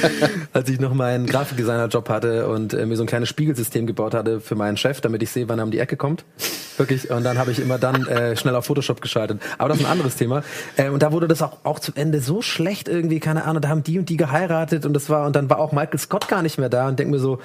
[0.52, 4.40] als ich noch meinen Grafikdesigner-Job hatte und äh, mir so ein kleines Spiegelsystem gebaut hatte
[4.40, 6.24] für meinen Chef, damit ich sehe, wann er um die Ecke kommt.
[6.76, 7.10] Wirklich.
[7.10, 9.40] Und dann habe ich immer dann äh, schnell auf Photoshop geschaltet.
[9.58, 10.42] Aber das ist ein anderes Thema.
[10.76, 13.68] Äh, und da wurde das auch, auch zum Ende so schlecht irgendwie, keine Ahnung, da
[13.68, 16.42] haben die und die geheiratet und das war, und dann war auch Michael Scott gar
[16.42, 17.38] nicht mehr da und denk mir so,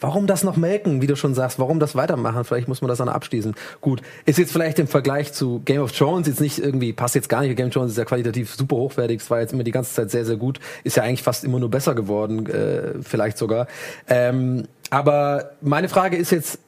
[0.00, 2.44] warum das noch melken, wie du schon sagst, warum das weitermachen?
[2.44, 3.54] Vielleicht muss man das dann abschließen.
[3.80, 7.28] Gut, ist jetzt vielleicht im Vergleich zu Game of Thrones jetzt nicht irgendwie, passt jetzt
[7.28, 7.56] gar nicht.
[7.56, 10.10] Game of Thrones ist ja qualitativ super hochwertig, es war jetzt immer die ganze Zeit
[10.10, 13.68] sehr, sehr gut, ist ja eigentlich fast immer nur besser geworden, äh, vielleicht sogar.
[14.08, 16.58] Ähm, aber meine Frage ist jetzt,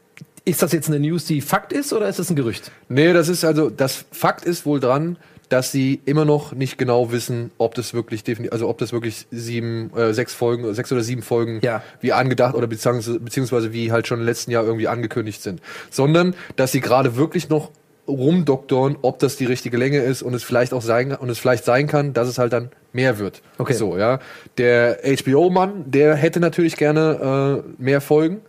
[0.46, 2.70] ist das jetzt eine News, die Fakt ist oder ist das ein Gerücht?
[2.88, 5.18] Nee, das ist also, das Fakt ist wohl dran,
[5.48, 9.26] dass sie immer noch nicht genau wissen, ob das wirklich definitiv, also ob das wirklich
[9.30, 11.82] sieben, äh, sechs Folgen, sechs oder sieben Folgen Ja.
[12.00, 15.60] wie angedacht oder beziehungsweise, beziehungsweise wie halt schon im letzten Jahr irgendwie angekündigt sind.
[15.90, 17.70] Sondern, dass sie gerade wirklich noch
[18.08, 21.64] rumdoktoren, ob das die richtige Länge ist und es vielleicht auch sein, und es vielleicht
[21.64, 23.42] sein kann, dass es halt dann mehr wird.
[23.58, 23.72] Okay.
[23.74, 24.20] So, ja.
[24.58, 28.40] Der HBO-Mann, der hätte natürlich gerne äh, mehr Folgen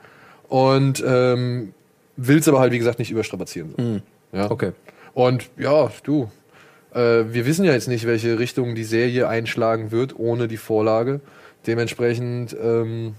[0.47, 1.73] und ähm,
[2.17, 3.73] will es aber halt, wie gesagt, nicht überstrapazieren.
[3.77, 4.37] So.
[4.37, 4.51] Ja.
[4.51, 4.73] Okay.
[5.13, 6.29] Und ja, du,
[6.93, 11.21] äh, wir wissen ja jetzt nicht, welche Richtung die Serie einschlagen wird ohne die Vorlage.
[11.65, 13.15] Dementsprechend ähm,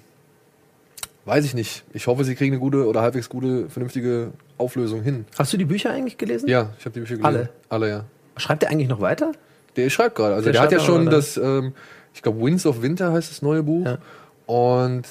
[1.25, 1.85] weiß ich nicht.
[1.93, 5.27] Ich hoffe, sie kriegen eine gute oder halbwegs gute, vernünftige Auflösung hin.
[5.39, 6.49] Hast du die Bücher eigentlich gelesen?
[6.49, 7.25] Ja, ich habe die Bücher gelesen.
[7.25, 7.49] Alle?
[7.69, 8.05] Alle, ja.
[8.37, 9.33] Schreibt er eigentlich noch weiter?
[9.77, 10.35] Der schreibt gerade.
[10.35, 11.73] Also Der der, hat ja schon das, ähm,
[12.15, 13.87] ich glaube, Winds of Winter heißt das neue Buch.
[13.87, 13.99] Ja.
[14.47, 15.03] Und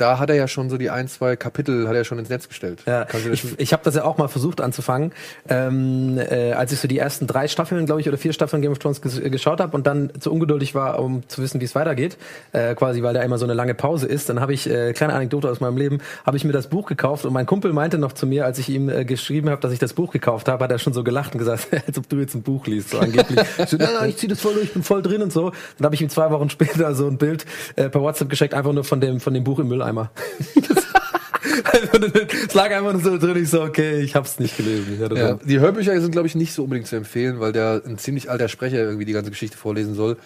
[0.00, 2.48] da hat er ja schon so die ein, zwei Kapitel hat er schon ins Netz
[2.48, 2.82] gestellt.
[2.86, 5.12] Ja, ich ich habe das ja auch mal versucht anzufangen,
[5.48, 8.72] ähm, äh, als ich so die ersten drei Staffeln, glaube ich, oder vier Staffeln Game
[8.72, 11.74] of Thrones ges geschaut habe und dann zu ungeduldig war, um zu wissen, wie es
[11.74, 12.16] weitergeht,
[12.52, 14.28] äh, quasi, weil da immer so eine lange Pause ist.
[14.28, 17.24] Dann habe ich, äh, kleine Anekdote aus meinem Leben, habe ich mir das Buch gekauft
[17.24, 19.78] und mein Kumpel meinte noch zu mir, als ich ihm äh, geschrieben habe, dass ich
[19.78, 22.34] das Buch gekauft habe, hat er schon so gelacht und gesagt, als ob du jetzt
[22.34, 23.40] ein Buch liest, so angeblich.
[23.58, 25.52] ich so, nein, nein, ich zieh das voll durch, ich bin voll drin und so.
[25.78, 27.44] Dann habe ich ihm zwei Wochen später so ein Bild
[27.76, 30.10] äh, per WhatsApp geschickt, einfach nur von dem von dem Buch im Mülleimer.
[32.46, 34.98] es lag einfach nur so drin, ich so, okay, ich hab's nicht gelesen.
[35.14, 38.30] Ja, die Hörbücher sind, glaube ich, nicht so unbedingt zu empfehlen, weil der ein ziemlich
[38.30, 40.16] alter Sprecher irgendwie die ganze Geschichte vorlesen soll.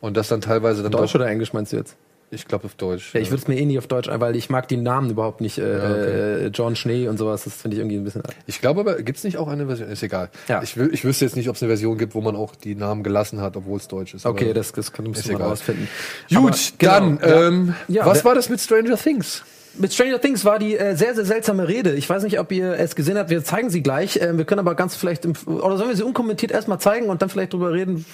[0.00, 1.96] Und das dann teilweise dann Deutsch oder Englisch meinst du jetzt?
[2.30, 3.14] Ich glaube auf Deutsch.
[3.14, 5.10] Ja, ich würde es mir eh nie auf Deutsch ein, weil ich mag die Namen
[5.10, 5.58] überhaupt nicht.
[5.58, 6.44] Äh, okay.
[6.44, 8.22] äh, John Schnee und sowas, das finde ich irgendwie ein bisschen.
[8.46, 9.88] Ich glaube aber, gibt's nicht auch eine Version?
[9.88, 10.30] Ist egal.
[10.48, 10.62] Ja.
[10.62, 13.02] Ich, ich wüsste jetzt nicht, ob es eine Version gibt, wo man auch die Namen
[13.02, 14.26] gelassen hat, obwohl es Deutsch ist.
[14.26, 15.42] Okay, das, das kann, egal.
[15.42, 15.88] rausfinden.
[16.28, 17.46] Gut, Aber, genau, dann, ja.
[17.48, 19.42] ähm, Ja, was war das mit Stranger Things?
[19.78, 21.92] Mit Stranger Things war die äh, sehr, sehr seltsame Rede.
[21.94, 23.30] Ich weiß nicht, ob ihr es gesehen habt.
[23.30, 24.18] Wir zeigen sie gleich.
[24.20, 27.22] Ähm, wir können aber ganz vielleicht, im, oder sollen wir sie unkommentiert erstmal zeigen und
[27.22, 28.04] dann vielleicht drüber reden,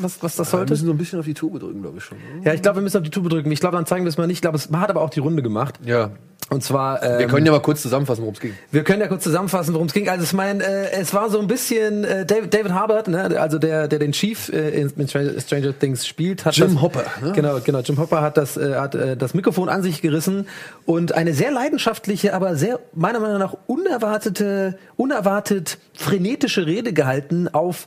[0.00, 0.72] was, was das Wir sollte?
[0.72, 2.16] müssen so ein bisschen auf die Tube drücken, glaube ich schon.
[2.38, 2.46] oder?
[2.48, 3.50] Ja, ich glaube, wir müssen auf die Tube drücken.
[3.50, 4.36] Ich glaube, dann zeigen wir es mal nicht.
[4.36, 5.74] Ich glaube, es hat aber auch die Runde gemacht.
[5.84, 6.10] Ja.
[6.50, 7.02] Und zwar.
[7.02, 8.54] Ähm, Wir können ja mal kurz zusammenfassen, worum es ging.
[8.72, 10.08] Wir können ja kurz zusammenfassen, worum es ging.
[10.08, 13.58] Also ich meine, äh, es war so ein bisschen äh, David, David Harbert, ne, also
[13.58, 17.32] der, der den Chief äh, in, Stranger Things spielt, hat Jim das, Hopper, ne?
[17.32, 17.78] Genau, genau.
[17.80, 20.48] Jim Hopper hat das, äh, hat äh, das Mikrofon an sich gerissen
[20.86, 27.86] und eine sehr leidenschaftliche, aber sehr meiner Meinung nach unerwartete, unerwartet frenetische Rede gehalten auf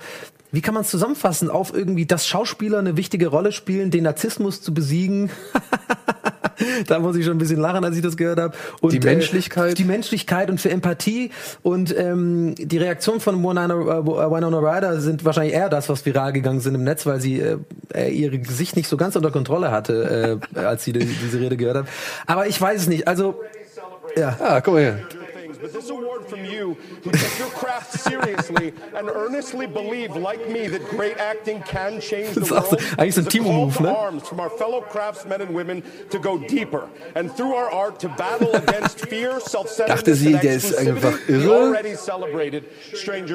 [0.54, 1.50] wie kann man es zusammenfassen?
[1.50, 5.32] Auf irgendwie, dass Schauspieler eine wichtige Rolle spielen, den Narzissmus zu besiegen.
[6.88, 8.56] da muss ich schon ein bisschen lachen, als ich das gehört habe.
[8.82, 9.72] Und, Die Menschlichkeit.
[9.72, 15.00] Äh, die Menschlichkeit und für Empathie und ähm, die Reaktion von Winona, äh, Winona Ryder
[15.00, 17.58] sind wahrscheinlich eher das, was viral gegangen sind im Netz, weil sie äh,
[17.94, 21.58] äh, ihr Gesicht nicht so ganz unter Kontrolle hatte, äh, als sie die, diese Rede
[21.58, 21.88] gehört hat.
[22.26, 23.08] Aber ich weiß es nicht.
[23.08, 23.40] Also
[24.16, 24.38] ja.
[24.40, 25.00] Ah, guck mal her.
[25.64, 30.68] But this award from you who take your craft seriously and earnestly believe, like me,
[30.68, 32.82] that great acting can change the world.
[32.98, 33.90] eigentlich so ein is a call to ne?
[33.90, 38.10] arms from our fellow craftsmen and women to go deeper and through our art to
[38.10, 41.74] battle against fear, self-centeredness Dachte sie, der ist einfach irre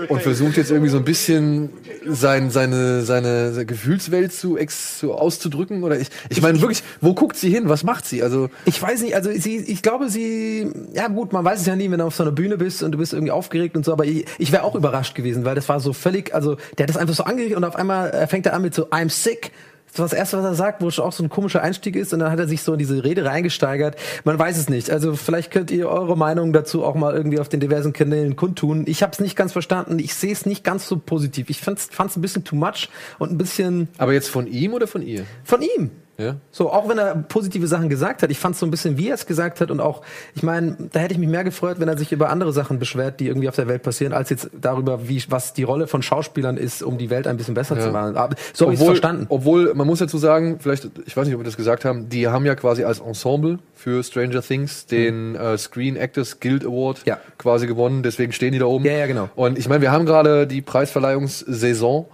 [0.09, 1.71] Und versucht jetzt irgendwie so ein bisschen
[2.05, 5.83] sein, seine, seine, seine Gefühlswelt zu, ex, zu auszudrücken.
[5.83, 7.71] Oder ich, ich meine wirklich, wo guckt sie hin?
[7.71, 8.23] Was macht sie?
[8.23, 11.75] Also, Ich weiß nicht, also sie, ich glaube, sie, ja gut, man weiß es ja
[11.75, 13.93] nie, wenn du auf so einer Bühne bist und du bist irgendwie aufgeregt und so,
[13.93, 16.91] aber ich, ich wäre auch überrascht gewesen, weil das war so völlig, also der hat
[16.91, 19.53] das einfach so angeregt und auf einmal äh, fängt er an mit so, I'm sick.
[19.91, 22.13] Das war das Erste, was er sagt, wo schon auch so ein komischer Einstieg ist
[22.13, 23.97] und dann hat er sich so in diese Rede reingesteigert.
[24.25, 24.91] Man weiß es nicht.
[24.91, 28.85] Also vielleicht könnt ihr eure Meinung dazu auch mal irgendwie auf den diversen Kanälen kundtun.
[28.87, 29.99] Ich habe es nicht ganz verstanden.
[29.99, 31.49] Ich sehe es nicht ganz so positiv.
[31.49, 34.87] Ich fand es ein bisschen too much und ein bisschen aber jetzt von ihm oder
[34.87, 35.25] von ihr?
[35.43, 35.91] von ihm.
[36.19, 36.35] Ja.
[36.51, 39.09] So, auch wenn er positive Sachen gesagt hat, ich fand es so ein bisschen, wie
[39.09, 40.03] er es gesagt hat und auch,
[40.35, 43.21] ich meine, da hätte ich mich mehr gefreut, wenn er sich über andere Sachen beschwert,
[43.21, 46.57] die irgendwie auf der Welt passieren, als jetzt darüber, wie was die Rolle von Schauspielern
[46.57, 48.17] ist, um die Welt ein bisschen besser zu machen.
[48.17, 49.27] Aber so habe ich verstanden.
[49.29, 52.27] obwohl, man muss dazu sagen, vielleicht, ich weiß nicht, ob wir das gesagt haben, die
[52.27, 57.03] haben ja quasi als Ensemble für Stranger Things den äh, Screen Actors Guild Award.
[57.07, 57.19] Ja.
[57.39, 58.85] quasi gewonnen, deswegen stehen die da oben.
[58.85, 59.29] Ja, ja, genau.
[59.37, 62.07] Und ich meine, wir haben gerade die Preisverleihungssaison.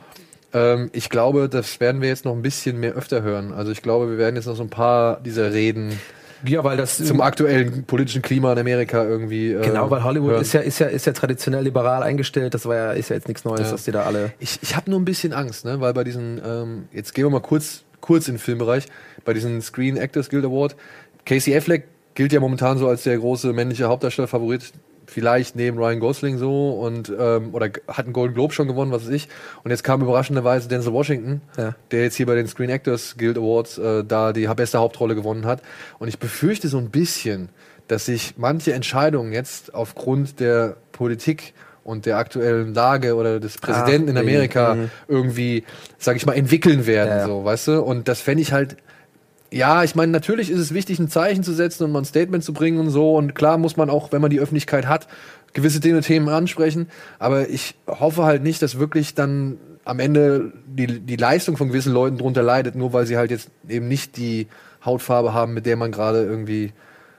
[0.55, 3.53] Ähm, ich glaube, das werden wir jetzt noch ein bisschen mehr öfter hören.
[3.53, 5.99] Also ich glaube, wir werden jetzt noch so ein paar dieser Reden
[6.47, 9.53] ja, weil das zum aktuellen politischen Klima in Amerika irgendwie.
[9.53, 10.43] Äh, genau, weil Hollywood hören.
[10.43, 12.53] ist ja ist ja ist ja traditionell liberal eingestellt.
[12.53, 13.71] Das war ja ist ja jetzt nichts Neues, Ja.
[13.73, 14.33] dass die da alle.
[14.41, 15.81] Ich, ich habe nur ein bisschen Angst, ne?
[15.81, 18.87] weil bei diesen, ähm, jetzt gehen wir mal kurz, kurz in den Filmbereich,
[19.25, 20.77] bei diesen Screen Actors Guild Award,
[21.25, 21.85] Casey Affleck
[22.15, 24.73] gilt ja momentan so als der große männliche Hauptdarsteller-Favorit.
[25.07, 29.05] Vielleicht neben Ryan Gosling so und ähm, oder hat einen Golden Globe schon gewonnen, was
[29.07, 29.29] weiß ich.
[29.63, 31.75] Und jetzt kam überraschenderweise Denzel Washington, Ja.
[31.91, 35.47] der jetzt hier bei den Screen Actors Guild Awards äh, da die beste Hauptrolle gewonnen
[35.47, 35.63] hat.
[35.99, 37.49] Und ich befürchte so ein bisschen,
[37.89, 41.53] dass sich manche Entscheidungen jetzt aufgrund der Politik
[41.85, 44.91] und der aktuellen Lage oder des Präsidenten in wegen, Amerika mhm.
[45.07, 45.65] irgendwie,
[45.99, 47.27] sag ich mal, entwickeln werden, Ja, ja.
[47.27, 47.83] so, weißt du?
[47.83, 48.77] Und das fände ich halt
[49.51, 52.43] ja, ich meine, natürlich ist es wichtig, ein Zeichen zu setzen und mal ein Statement
[52.43, 53.17] zu bringen und so.
[53.17, 55.07] Und klar muss man auch, wenn man die Öffentlichkeit hat,
[55.53, 56.89] gewisse Dinge, Themen ansprechen.
[57.19, 61.93] Aber ich hoffe halt nicht, dass wirklich dann am Ende die, die Leistung von gewissen
[61.93, 64.49] Leuten drunter leidet, nur weil sie halt jetzt eben nicht die
[64.85, 66.73] Hautfarbe haben, mit der man gerade irgendwie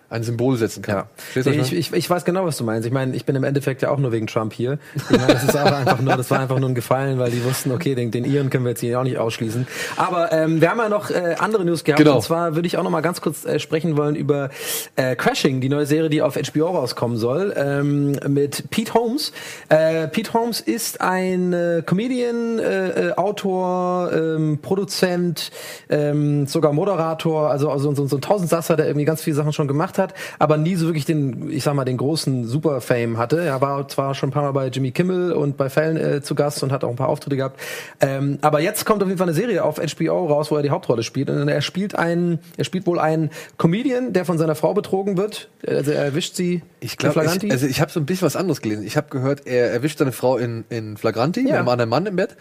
[0.09, 1.05] ein Symbol setzen kann.
[1.35, 1.41] Ja.
[1.43, 2.85] Nee, ich ich, ich weiß genau, was du meinst.
[2.85, 4.77] Ich meine, ich bin im Endeffekt ja auch nur wegen Trump hier.
[4.95, 7.43] Ich meine, das ist aber einfach nur, das war einfach nur ein Gefallen, weil die
[7.43, 9.67] wussten, okay, den, den Iren können wir jetzt hier auch nicht ausschließen.
[9.97, 12.03] Aber ähm, wir haben ja noch äh, andere News gehabt.
[12.03, 12.15] Genau.
[12.15, 14.49] Und zwar würde ich auch noch mal ganz kurz äh, sprechen wollen über
[14.95, 19.31] äh, Crashing, die neue Serie, die auf HBO rauskommen soll, ähm, mit Pete Holmes.
[19.69, 25.51] Äh, Pete Holmes ist ein äh, Comedian, äh, äh, Autor, ähm, Produzent,
[25.89, 29.67] ähm, sogar Moderator, also, also so, so ein Tausendsasser, der irgendwie ganz viele Sachen schon
[29.67, 33.39] gemacht hat, aber nie so wirklich den, ich sag mal, den großen Super-Fame hatte.
[33.41, 36.35] Er war zwar schon ein paar Mal bei Jimmy Kimmel und bei Fallon äh, zu
[36.35, 37.59] Gast und hat auch ein paar Auftritte gehabt.
[38.01, 40.69] Ähm, aber jetzt kommt auf jeden Fall eine Serie auf HBO raus, wo er die
[40.71, 41.29] Hauptrolle spielt.
[41.29, 45.49] Und er spielt einen, er spielt wohl einen Comedian, der von seiner Frau betrogen wird.
[45.67, 47.47] Also er erwischt sie Ich in glaube, Flagranti.
[47.47, 48.85] ich, also ich habe so ein bisschen was anderes gelesen.
[48.85, 51.59] Ich habe gehört, er erwischt seine Frau in, in Flagranti mit Ja.
[51.59, 52.35] einem anderen Mann im Bett,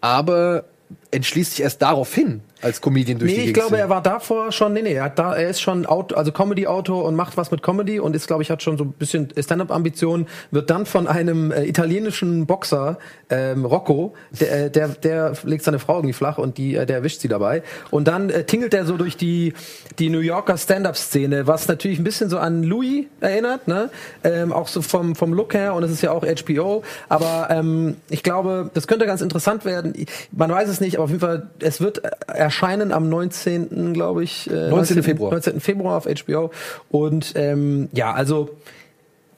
[0.00, 0.64] aber
[1.10, 4.52] entschließt sich erst daraufhin als Comedian durch Nee, die ich Gegend glaube, er war davor
[4.52, 7.50] schon, nee, nee, er, hat da, er ist schon Auto, also Comedy-Autor und macht was
[7.50, 11.06] mit Comedy und ist, glaube ich, hat schon so ein bisschen Stand-Up-Ambitionen, wird dann von
[11.06, 12.98] einem äh, italienischen Boxer,
[13.30, 16.96] ähm, Rocco, der, äh, der, der legt seine Frau irgendwie flach und die, äh, der
[16.96, 17.62] erwischt sie dabei.
[17.90, 19.54] Und dann äh, tingelt er so durch die,
[19.98, 23.90] die New Yorker Stand-Up-Szene, was natürlich ein bisschen so an Louis erinnert, ne?
[24.24, 27.96] Ähm, auch so vom, vom Look her und es ist ja auch HBO, aber ähm,
[28.10, 29.94] ich glaube, das könnte ganz interessant werden.
[30.32, 33.94] Man weiß es nicht, aber auf jeden Fall, es wird äh, erscheinen am 19.
[33.94, 34.50] glaube ich.
[34.50, 35.04] Äh, 19.
[35.04, 35.30] Februar.
[35.30, 35.60] 19.
[35.60, 36.50] Februar auf HBO.
[36.90, 38.50] Und ähm, ja, also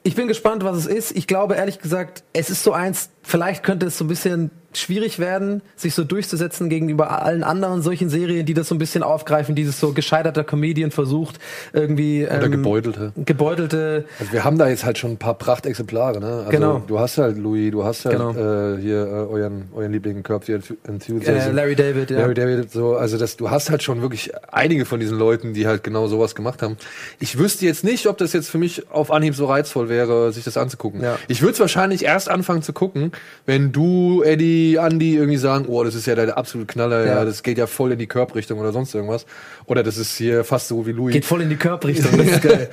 [0.01, 1.15] ich bin gespannt, was es ist.
[1.15, 5.19] Ich glaube ehrlich gesagt, es ist so eins, vielleicht könnte es so ein bisschen schwierig
[5.19, 9.55] werden, sich so durchzusetzen gegenüber allen anderen solchen Serien, die das so ein bisschen aufgreifen,
[9.55, 11.39] dieses so gescheiterter Comedian versucht,
[11.73, 13.11] irgendwie Oder ähm, gebeutelte.
[13.25, 16.25] gebeutelte Also wir haben da jetzt halt schon ein paar Prachtexemplare, ne?
[16.39, 16.83] Also Genau.
[16.85, 18.31] du hast halt Louis, du hast halt Genau.
[18.31, 21.49] äh, hier äh, euren, euren Liebling Curb Your Enthusiasm.
[21.49, 22.19] äh, Larry David, ja.
[22.19, 25.67] Larry David, so, also das, du hast halt schon wirklich einige von diesen Leuten, die
[25.67, 26.77] halt genau sowas gemacht haben.
[27.19, 30.43] Ich wüsste jetzt nicht, ob das jetzt für mich auf Anhieb so reizvoll wäre, sich
[30.43, 31.01] das anzugucken.
[31.01, 31.17] Ja.
[31.27, 33.11] Ich würde es wahrscheinlich erst anfangen zu gucken,
[33.45, 37.15] wenn du, Eddie, Andy irgendwie sagen, oh, das ist ja der absolute Knaller, ja.
[37.15, 37.25] Ja.
[37.25, 39.25] das geht ja voll in die Körbrichtung oder sonst irgendwas.
[39.65, 42.17] Oder das ist hier fast so wie Louis Geht voll in die Körbrichtung.
[42.17, 42.69] Das ist geil.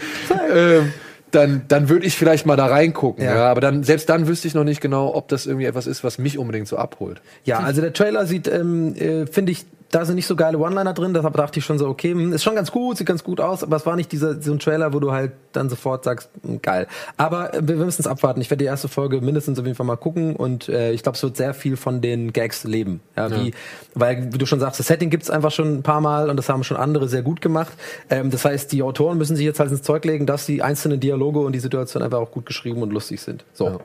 [0.54, 0.92] ähm,
[1.30, 3.24] dann, dann würde ich vielleicht mal da reingucken.
[3.24, 3.34] Ja.
[3.34, 3.50] Ja.
[3.50, 6.18] aber dann, selbst dann wüsste ich noch nicht genau, ob das irgendwie etwas ist, was
[6.18, 7.20] mich unbedingt so abholt.
[7.44, 10.94] Ja, also der Trailer sieht, ähm, äh, finde ich, da sind nicht so geile One-Liner
[10.94, 13.40] drin, deshalb dachte ich schon so, okay, hm, ist schon ganz gut, sieht ganz gut
[13.40, 16.30] aus, aber es war nicht dieser so ein Trailer, wo du halt dann sofort sagst,
[16.42, 16.86] hm, geil.
[17.16, 18.40] Aber äh, wir, müssen es abwarten.
[18.40, 21.16] Ich werde die erste Folge mindestens auf jeden Fall mal gucken und äh, ich glaube,
[21.16, 23.00] es wird sehr viel von den Gags leben.
[23.16, 23.52] Ja, wie,
[23.94, 26.48] weil, wie du schon sagst, das Setting gibt's einfach schon ein paar Mal und das
[26.48, 27.72] haben schon andere sehr gut gemacht.
[28.10, 31.00] Ähm, das heißt, die Autoren müssen sich jetzt halt ins Zeug legen, dass die einzelnen
[31.00, 33.44] Dialoge und die Situation einfach auch gut geschrieben und lustig sind.
[33.54, 33.80] So.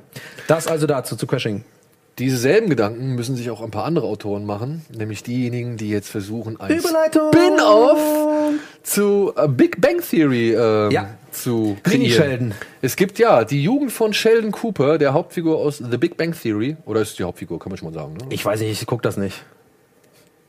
[0.47, 1.63] Das also dazu, zu Crashing.
[2.17, 6.07] Diese selben Gedanken müssen sich auch ein paar andere Autoren machen, nämlich diejenigen, die jetzt
[6.07, 6.79] versuchen, ein!
[6.79, 7.99] Spin-off
[8.83, 11.09] zu äh, Big Bang Theory ähm, Ja.
[11.31, 12.01] zu kreieren.
[12.01, 12.53] Mini-Sheldon.
[12.81, 16.77] Es gibt ja die Jugend von Sheldon Cooper, der Hauptfigur aus The Big Bang Theory.
[16.85, 18.13] Oder ist die Hauptfigur, kann man schon mal sagen.
[18.13, 18.25] Ne?
[18.29, 19.43] Ich weiß nicht, ich guck das nicht.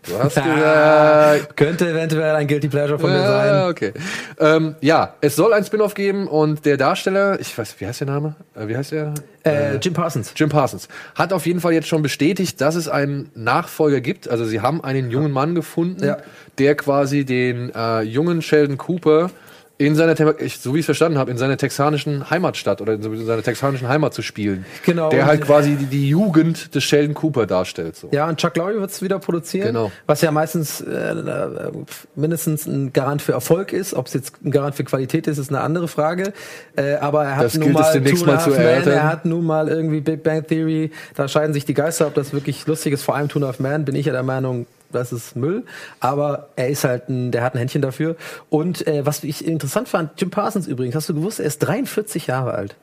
[0.07, 3.71] Du hast gesagt, Könnte eventuell ein Guilty Pleasure von mir sein.
[3.71, 3.93] okay.
[4.39, 8.07] Ähm, ja, es soll ein Spin-off geben und der Darsteller, ich weiß, wie heißt der
[8.07, 8.37] Name?
[8.55, 9.15] Äh, wie heißt der?
[9.45, 10.33] Äh, Jim Parsons.
[10.37, 14.29] Jim Parsons hat auf jeden Fall jetzt schon bestätigt, dass es einen Nachfolger gibt.
[14.29, 16.15] Also sie haben einen jungen Mann gefunden,
[16.59, 19.31] der quasi den äh, jungen Sheldon Cooper
[19.79, 23.27] in seiner, ich, so wie ich es verstanden habe, in seiner texanischen Heimatstadt oder in
[23.27, 24.65] seiner texanischen Heimat zu spielen.
[24.87, 25.11] Genau.
[25.11, 27.95] Der halt quasi die, die Jugend des Sheldon Cooper darstellt.
[27.97, 28.09] So.
[28.11, 29.93] Ja, und Chuck Lorre wird es wieder produzieren, Genau.
[30.07, 31.73] was ja meistens äh, äh,
[32.15, 33.93] mindestens ein Garant für Erfolg ist.
[33.93, 36.33] Ob es jetzt ein Garant für Qualität ist, ist eine andere Frage.
[36.77, 38.93] Äh, aber er hat Das nun mal mal zu erörtern.
[38.95, 40.91] er hat nun mal irgendwie Big Bang Theory.
[41.15, 43.03] Da scheiden sich die Geister, ob das wirklich lustig ist.
[43.03, 45.65] Vor allem a Half Man bin ich ja der Meinung, das ist Müll.
[46.01, 48.17] Aber er ist halt ein, der hat ein Händchen dafür.
[48.51, 52.27] Und äh, was ich interessant fand, Jim Parsons übrigens, hast du gewusst, er ist 43
[52.27, 52.77] Jahre alt.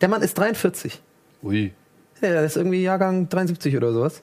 [0.00, 1.00] Der Mann ist 43.
[1.42, 1.72] Ui,
[2.20, 4.22] Ja, er ist irgendwie Jahrgang 73 oder sowas.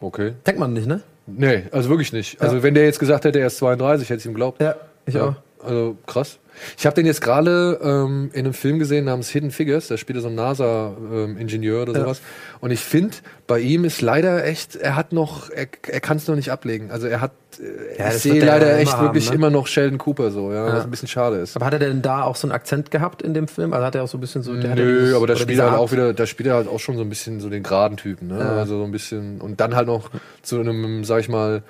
[0.00, 0.32] okay.
[0.46, 1.02] Denkt man nicht, ne?
[1.26, 2.40] Nee, also wirklich nicht.
[2.40, 4.60] Also wenn der jetzt gesagt hätte, er ist 32, hätte ich ihm geglaubt.
[4.60, 4.74] Ja,
[5.06, 5.28] ich Ja.
[5.28, 5.34] auch.
[5.64, 6.38] Also krass.
[6.76, 9.88] Ich habe den jetzt gerade ähm, in einem Film gesehen namens Hidden Figures.
[9.88, 12.20] Da spielt er so ein NASA-Ingenieur oder sowas.
[12.60, 16.28] Und ich finde, bei ihm ist leider echt, er hat noch, er, er kann es
[16.28, 16.90] noch nicht ablegen.
[16.90, 19.36] Also er hat, äh, Ja, ich sehe er leider ja echt immer wirklich haben, ne?
[19.46, 20.74] immer noch Sheldon Cooper so, ja, Ja.
[20.76, 21.56] was ein bisschen schade ist.
[21.56, 23.72] Aber hat er denn da auch so einen Akzent gehabt in dem Film?
[23.72, 24.52] Also hat er auch so ein bisschen so.
[24.54, 26.68] Der ja Nö, dieses- aber da spielt er halt auch wieder, da spielt er halt
[26.68, 28.38] auch schon so ein bisschen so den geraden Typen, ne?
[28.38, 28.56] Ja.
[28.56, 30.10] Also so ein bisschen und dann halt noch
[30.42, 31.62] zu einem, sag ich mal,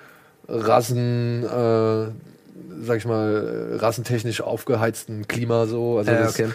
[0.49, 2.07] Rassen, äh,
[2.83, 5.99] sag ich mal, äh, rassentechnisch aufgeheizten Klima so.
[5.99, 6.51] Also Ja, das, okay.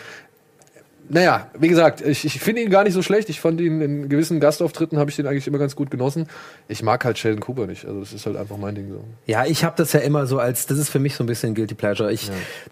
[1.09, 3.29] Naja, wie gesagt, ich, ich finde ihn gar nicht so schlecht.
[3.29, 6.27] Ich fand ihn in gewissen Gastauftritten habe ich den eigentlich immer ganz gut genossen.
[6.67, 7.85] Ich mag halt Sheldon Cooper nicht.
[7.85, 9.03] Also das ist halt einfach mein Ding so.
[9.25, 11.55] Ja, ich habe das ja immer so als, das ist für mich so ein bisschen
[11.55, 12.11] Guilty Pleasure.
[12.11, 12.29] Ich,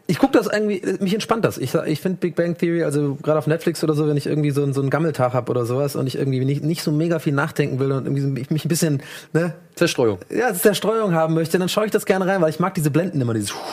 [0.07, 1.57] ich gucke das irgendwie, mich entspannt das.
[1.57, 4.51] Ich, ich finde Big Bang Theory, also gerade auf Netflix oder so, wenn ich irgendwie
[4.51, 7.19] so, einen- so einen Gammeltag habe oder sowas und ich irgendwie nicht, nicht so mega
[7.19, 10.19] viel nachdenken will und irgendwie mich ein bisschen, ne, Zerstreuung.
[10.29, 13.21] ja, Zerstreuung haben möchte, dann schaue ich das gerne rein, weil ich mag diese Blenden
[13.21, 13.53] immer, dieses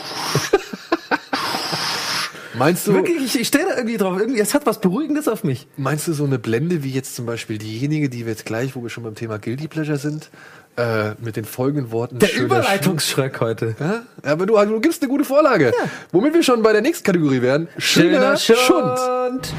[2.63, 4.17] Meinst du, Wirklich, ich, ich stehe da irgendwie drauf.
[4.21, 5.67] Irgendwie, es hat was Beruhigendes auf mich.
[5.77, 8.83] meinst du so eine Blende wie jetzt zum Beispiel diejenige, die wir jetzt gleich, wo
[8.85, 10.31] wir schon beim Thema Guilty Pleasure sind,
[10.77, 13.75] äh, mit den folgenden Worten Der schöner Überleitungsschreck heute.
[13.81, 15.73] Ja, aber du, also du gibst eine gute Vorlage.
[16.13, 17.67] Womit wir schon bei der nächsten Kategorie wären.
[17.79, 19.53] Schöner, Schund.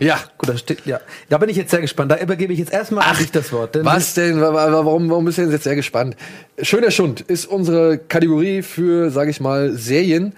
[0.00, 0.18] Ja.
[0.38, 1.00] Gut, da steht, ja.
[1.28, 2.10] Da bin ich jetzt sehr gespannt.
[2.10, 3.74] Da übergebe ich jetzt erstmal an dich das Wort.
[3.74, 4.40] Denn Was denn?
[4.40, 6.16] Wa- wa- Warum, warum bist du denn jetzt sehr gespannt?
[6.60, 10.34] Schöner Schund ist unsere Kategorie für, sage ich mal, Serien,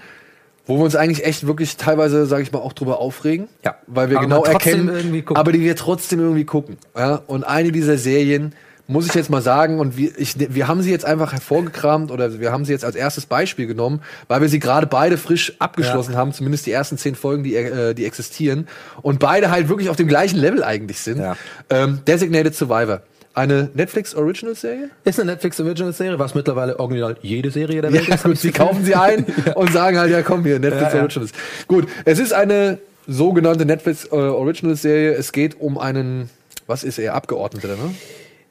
[0.66, 3.48] wo wir uns eigentlich echt wirklich teilweise, sage ich mal, auch drüber aufregen.
[3.64, 3.76] Ja.
[3.86, 6.76] Weil wir Aber genau erkennen, aber die wir trotzdem irgendwie gucken.
[6.96, 7.22] Ja?
[7.26, 8.52] Und eine dieser Serien,
[8.88, 12.38] muss ich jetzt mal sagen, und wir, ich, wir haben sie jetzt einfach hervorgekramt oder
[12.38, 16.16] wir haben sie jetzt als erstes Beispiel genommen, weil wir sie gerade beide frisch abgeschlossen
[16.16, 18.68] haben, zumindest die ersten zehn Folgen, die, äh, die existieren.
[19.02, 21.18] Und beide halt wirklich auf dem gleichen Level eigentlich sind.
[21.18, 21.36] Ja.
[21.70, 23.02] Ähm, Designated Survivor.
[23.34, 24.88] Eine Netflix Original Serie?
[25.04, 28.24] ist eine Netflix Original Serie, was mittlerweile original jede Serie der Ja, Welt ist.
[28.24, 29.26] hab gut, sie kaufen sie ein
[29.56, 31.02] und sagen halt, ja komm hier, Netflix Ja, ja.
[31.02, 31.32] Originals.
[31.66, 35.12] Gut, es ist eine sogenannte Netflix äh, Original Serie.
[35.12, 36.30] Es geht um einen,
[36.66, 37.94] was ist er, Abgeordneter, ne?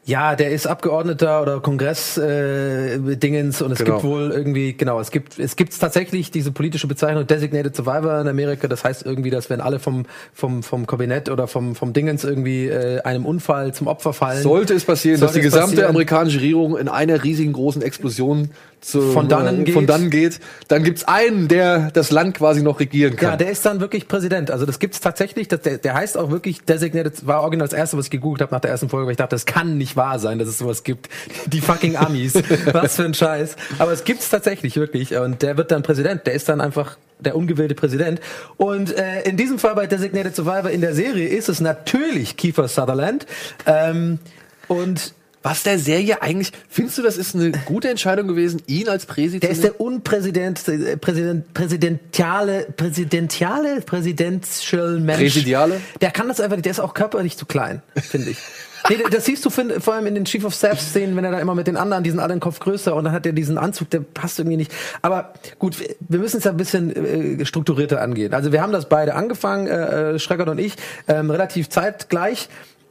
[0.07, 3.93] Ja, der ist Abgeordneter oder Kongress äh, Dingens und es Genau.
[3.95, 8.27] gibt wohl irgendwie genau, es gibt es gibt tatsächlich diese politische Bezeichnung Designated Survivor in
[8.27, 12.23] Amerika, das heißt irgendwie, dass wenn alle vom vom vom Kabinett oder vom vom Dingens
[12.23, 15.71] irgendwie äh, einem Unfall zum Opfer fallen, Sollte es passieren, dass Sollte die es gesamte
[15.77, 15.89] passieren.
[15.89, 18.51] amerikanische Regierung in einer riesigen großen Explosion
[18.85, 19.73] zu, Von dannen äh, geht.
[19.73, 23.31] von dannen geht, dann gibt's einen, der das Land quasi noch regieren kann.
[23.31, 24.51] Ja, der ist dann wirklich Präsident.
[24.51, 25.47] Also das gibt's tatsächlich.
[25.47, 27.25] Das, der, der heißt auch wirklich Designated.
[27.25, 29.35] War original das erste, was ich gegoogelt habe nach der ersten Folge, weil ich dachte,
[29.35, 31.09] das kann nicht wahr sein, dass es sowas gibt.
[31.47, 32.35] Die fucking Amis.
[32.73, 33.55] was für ein Scheiß.
[33.79, 35.15] Aber es gibt's tatsächlich wirklich.
[35.15, 36.27] Und der wird dann Präsident.
[36.27, 38.19] Der ist dann einfach der ungewählte Präsident.
[38.57, 42.67] Und äh, in diesem Fall bei Designated Survivor in der Serie ist es natürlich Kiefer
[42.67, 43.25] Sutherland.
[43.65, 44.19] Ähm,
[44.67, 45.15] und
[45.45, 49.43] Was der Serie eigentlich, findest du, das ist eine gute Entscheidung gewesen, ihn als Präsident
[49.43, 55.19] Der ist der Unpräsident, äh, Präsident, präsidentiale, präsidentiale, präsidential Mensch.
[55.21, 55.79] Präsidiale?
[56.01, 58.37] Der kann das einfach nicht, der ist auch körperlich zu klein, finde ich.
[58.87, 61.31] Nee, das siehst du find, vor allem in den Chief of Staff Szenen, wenn er
[61.31, 63.33] da immer mit den anderen, die sind alle einen Kopf größer und dann hat er
[63.33, 64.71] diesen Anzug, der passt irgendwie nicht.
[65.01, 68.35] Aber gut, wir- wir müssen es ja ein bisschen äh, strukturierter angehen.
[68.35, 70.73] Also wir haben das beide angefangen, äh, äh, Schreckert und ich,
[71.07, 72.47] ähm, relativ zeitgleich.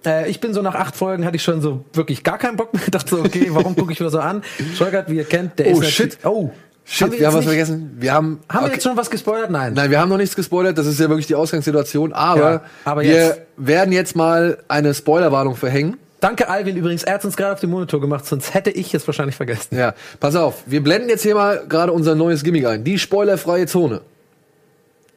[0.07, 2.73] Äh, ich bin so nach acht Folgen hatte ich schon so wirklich gar keinen Bock
[2.75, 2.83] mehr.
[2.91, 4.43] dachte so, okay, warum gucke ich mir das so an?
[4.77, 6.19] Schreckert, wie ihr kennt, der Oh, ist shit.
[6.25, 6.51] Oh,
[6.87, 7.97] Shit, wir, jetzt haben was nicht- vergessen.
[7.99, 8.73] Wir haben, Haben wir okay.
[8.75, 9.51] jetzt schon was gespoilert?
[9.51, 9.73] Nein.
[9.73, 13.01] Nein, wir haben noch nichts gespoilert, das ist ja wirklich die Ausgangssituation, aber, Ja, aber
[13.01, 13.41] wir jetzt.
[13.57, 15.97] werden jetzt mal eine Spoilerwarnung verhängen.
[16.21, 17.03] Danke, Alvin, übrigens.
[17.03, 19.77] Er hat uns gerade auf den Monitor gemacht, sonst hätte ich es wahrscheinlich vergessen.
[19.79, 23.67] Ja, pass auf, wir blenden jetzt hier mal gerade unser neues Gimmick ein, die spoilerfreie
[23.67, 24.03] Zone.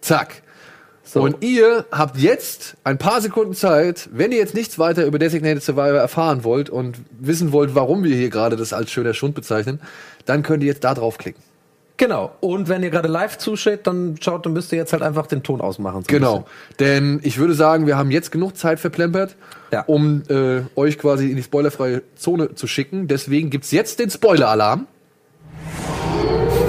[0.02, 0.42] Zack.
[1.16, 5.64] Und ihr habt jetzt ein paar Sekunden Zeit, wenn ihr jetzt nichts weiter über Designated
[5.64, 9.80] Survivor erfahren wollt und wissen wollt, warum wir hier gerade das als schöner Schund bezeichnen,
[10.26, 11.42] dann könnt ihr jetzt da draufklicken.
[12.00, 12.32] Genau.
[12.42, 15.42] Und wenn ihr gerade live zuschaut, dann schaut, dann müsst ihr jetzt halt einfach den
[15.42, 16.02] Ton ausmachen.
[16.04, 16.46] so Genau.
[16.80, 19.36] Denn ich würde sagen, wir haben jetzt genug Zeit verplempert,
[19.72, 19.82] Ja.
[19.88, 23.08] um äh, euch quasi in die spoilerfreie Zone zu schicken.
[23.08, 24.86] Deswegen gibt's jetzt den Spoiler-Alarm.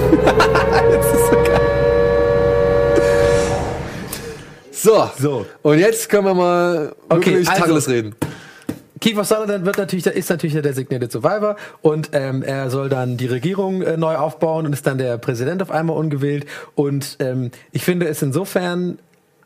[4.81, 5.09] So.
[5.17, 5.45] So.
[5.61, 8.15] Und jetzt können wir mal Okay, wirklich also- Tacheles reden.
[9.01, 13.27] Kiefer Sutherland wird natürlich, ist natürlich der Designated Survivor und ähm, er soll dann die
[13.27, 16.45] Regierung äh, neu aufbauen und ist dann der Präsident auf einmal ungewählt.
[16.75, 18.99] Und ähm, ich finde es insofern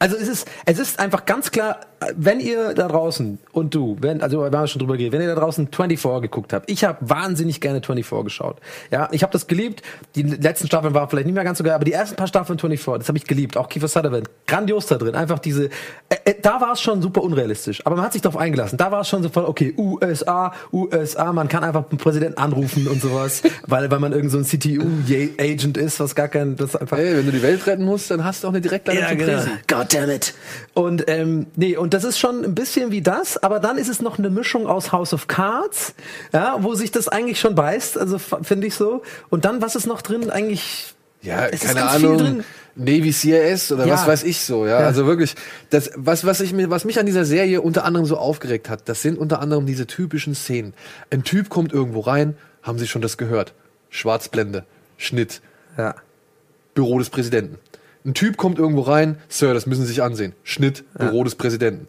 [0.03, 1.79] Also es ist, es ist einfach ganz klar,
[2.17, 5.33] wenn ihr da draußen und du, wenn, also wir haben schon drüber geredet, wenn ihr
[5.33, 8.57] da draußen 24 geguckt habt, ich habe wahnsinnig gerne 24 geschaut.
[8.91, 9.81] Ja, ich habe das geliebt.
[10.15, 12.59] Die letzten Staffeln waren vielleicht nicht mehr ganz so geil, aber die ersten paar Staffeln
[12.59, 13.55] 24, das habe ich geliebt.
[13.55, 15.15] Auch Kiefer Sutherland, grandios da drin.
[15.15, 15.67] Einfach diese,
[16.09, 18.77] äh, äh, da war es schon super unrealistisch, aber man hat sich darauf eingelassen.
[18.77, 22.89] Da war es schon so voll, okay, USA, USA, man kann einfach den Präsidenten anrufen
[22.89, 26.97] und sowas, weil, weil man irgend so ein CTU-Agent ist, was gar kein, das einfach
[26.97, 29.17] Ey, wenn du die Welt retten musst, dann hast du auch eine Direktleitung ja, zum
[29.17, 29.37] genau.
[29.37, 29.49] Presi.
[29.67, 30.33] God damn it.
[30.73, 34.01] Und ähm, nee, und das ist schon ein bisschen wie das, aber dann ist es
[34.01, 35.93] noch eine Mischung aus House of Cards,
[36.33, 39.01] ja, wo sich das eigentlich schon beißt, also finde ich so.
[39.29, 40.29] Und dann, was ist noch drin?
[40.29, 40.93] Eigentlich.
[41.21, 42.17] Ja, es ist keine Ahnung.
[42.17, 42.43] drin.
[42.75, 43.93] Navy CIS oder Ja.
[43.93, 44.81] was weiß ich so, ja.
[44.81, 44.87] Ja.
[44.87, 45.35] Also wirklich,
[45.69, 48.89] das, was, was, ich, mir- was mich an dieser Serie unter anderem so aufgeregt hat,
[48.89, 50.73] das sind unter anderem diese typischen Szenen.
[51.11, 53.53] Ein Typ kommt irgendwo rein, haben Sie schon das gehört?
[53.89, 54.65] Schwarzblende,
[54.97, 55.41] Schnitt,
[55.77, 55.95] Ja.
[56.73, 57.57] Büro des Präsidenten.
[58.05, 60.33] Ein Typ kommt irgendwo rein, Sir, das müssen Sie sich ansehen.
[60.43, 61.87] Schnitt, Büro des Präsidenten.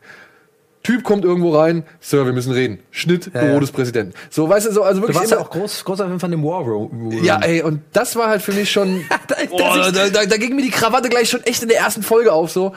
[0.83, 2.79] Typ kommt irgendwo rein, Sir, wir müssen reden.
[2.91, 3.61] Schnitt, Ja, Büro ja.
[3.61, 4.12] des Präsidenten.
[4.29, 6.31] So, weißt du, so, also Du wirklich warst ja immer, auch groß, großer Fan von
[6.31, 7.11] dem War Room.
[7.23, 9.03] ja, ey, und das war halt für mich schon.
[9.27, 12.03] Da- oh, da, da, da ging mir die Krawatte gleich schon echt in der ersten
[12.03, 12.51] Folge auf.
[12.53, 12.75] So,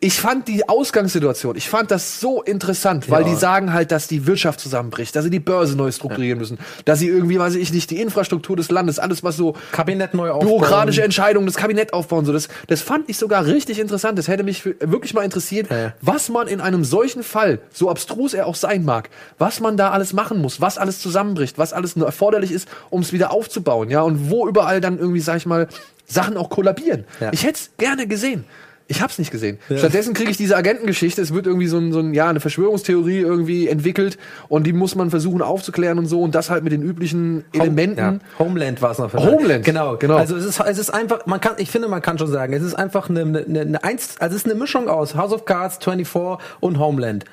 [0.00, 3.28] ich fand die Ausgangssituation, ich fand das so interessant, weil Ja.
[3.30, 6.98] die sagen halt, dass die Wirtschaft zusammenbricht, dass sie die Börse neu strukturieren müssen, dass
[6.98, 10.48] sie irgendwie, weiß ich nicht, die Infrastruktur des Landes, alles was so Kabinett neu aufbauen.
[10.58, 14.18] bürokratische Entscheidungen, das Kabinett aufbauen, so das, das fand ich sogar richtig interessant.
[14.18, 15.94] Das hätte mich für, wirklich mal interessiert, Ja, ja.
[16.00, 19.90] was man in einem solchen Fall, so abstrus er auch sein mag, was man da
[19.90, 23.90] alles machen muss, was alles zusammenbricht, was alles nur erforderlich ist, um es wieder aufzubauen,
[23.90, 25.68] ja, und wo überall dann irgendwie, sag ich mal,
[26.06, 27.04] Sachen auch kollabieren.
[27.20, 27.30] Ja.
[27.32, 28.44] Ich hätte es gerne gesehen.
[28.90, 29.58] Ich hab's nicht gesehen.
[29.74, 31.20] Stattdessen kriege ich diese Agentengeschichte.
[31.20, 34.16] Es wird irgendwie so ein, so ein, ja, eine Verschwörungstheorie irgendwie entwickelt
[34.48, 37.98] und die muss man versuchen aufzuklären und so und das halt mit den üblichen Elementen.
[37.98, 38.18] Ja.
[38.38, 39.12] Homeland war es noch.
[39.12, 39.64] Homeland.
[39.64, 40.16] Genau, Genau.
[40.16, 42.62] Also es ist, es ist einfach, man kann, ich finde, man kann schon sagen, es
[42.62, 46.38] ist einfach eine, eine, eine also es ist eine Mischung aus House of Cards, 24
[46.60, 47.24] und Homeland.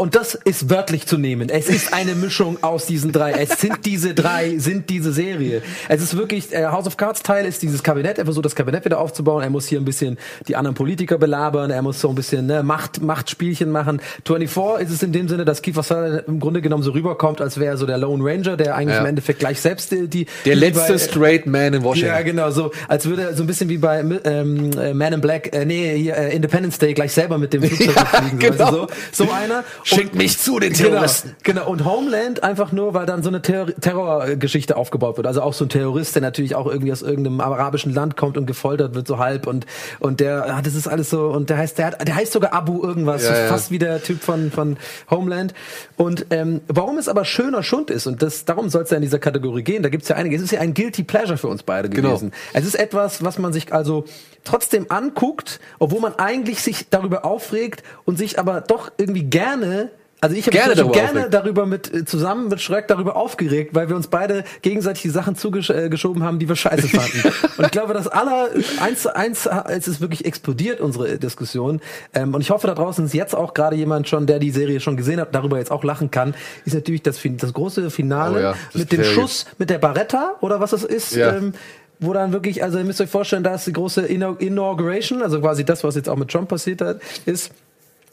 [0.00, 1.48] Und das ist wörtlich zu nehmen.
[1.48, 3.32] Es ist eine Mischung aus diesen drei.
[3.32, 5.60] Es sind diese drei, sind diese Serie.
[5.88, 8.16] Es ist wirklich, äh, House of Cards Teil ist dieses Kabinett.
[8.16, 9.42] Er versucht das Kabinett wieder aufzubauen.
[9.42, 11.72] Er muss hier ein bisschen die anderen Politiker belabern.
[11.72, 14.00] Er muss so ein bisschen ne, Macht, Machtspielchen machen.
[14.24, 17.58] 24 ist es in dem Sinne, dass Kiefer Sutherland im Grunde genommen so rüberkommt, als
[17.58, 19.00] wäre er so der Lone Ranger, der eigentlich Ja.
[19.00, 22.14] im Endeffekt gleich selbst die, die Der letzte bei- Straight Man in Washington.
[22.14, 25.20] ja, genau, so als würde er so ein bisschen wie bei ähm, äh, Man in
[25.20, 28.38] Black, äh, nee, hier, äh, Independence Day gleich selber mit dem Flugzeug Ja, fliegen.
[28.38, 28.70] genau.
[28.70, 28.76] Du,
[29.10, 29.64] so, so einer.
[29.88, 31.36] Schickt mich zu den Genau, Terroristen.
[31.42, 35.26] genau, und Homeland einfach nur, weil dann so eine Terror Terrorgeschichte aufgebaut wird.
[35.26, 38.46] Also auch so ein Terrorist, der natürlich auch irgendwie aus irgendeinem arabischen Land kommt und
[38.46, 39.46] gefoltert wird, so halb.
[39.46, 39.66] Und,
[40.00, 42.52] und der, ah, das ist alles so, und der heißt, der, hat, der heißt sogar
[42.52, 43.46] Abu irgendwas, Ja, ja.
[43.48, 44.76] fast wie der Typ von, von
[45.10, 45.54] Homeland.
[45.96, 49.02] Und ähm, warum es aber schöner Schund ist, und das, darum soll es ja in
[49.02, 51.48] dieser Kategorie gehen, da gibt es ja einige, es ist ja ein Guilty Pleasure für
[51.48, 52.08] uns beide Genau.
[52.10, 52.32] gewesen.
[52.52, 54.04] Es ist etwas, was man sich also
[54.44, 59.77] trotzdem anguckt, obwohl man eigentlich sich darüber aufregt und sich aber doch irgendwie gerne
[60.20, 63.88] also ich habe Gerne darüber gerne darüber mit äh, zusammen mit Schröck darüber aufgeregt, weil
[63.88, 67.32] wir uns beide gegenseitig die Sachen zugeschoben haben, die wir scheiße fanden.
[67.58, 68.48] und ich glaube, das aller
[68.80, 71.80] eins zu eins äh, es ist wirklich explodiert unsere Diskussion.
[72.14, 74.80] Ähm, und ich hoffe, da draußen ist jetzt auch gerade jemand schon, der die Serie
[74.80, 76.34] schon gesehen hat, darüber jetzt auch lachen kann.
[76.64, 79.04] Ist natürlich das, Fin- das große Finale Oh ja, das mit dem.
[79.04, 81.14] Schuss mit der Barretta oder was das ist.
[81.14, 81.36] Ja.
[81.36, 81.52] Ähm,
[82.00, 85.40] wo dann wirklich, also ihr müsst euch vorstellen, da ist die große Inau- Inauguration, also
[85.40, 87.50] quasi das, was jetzt auch mit Trump passiert hat, ist.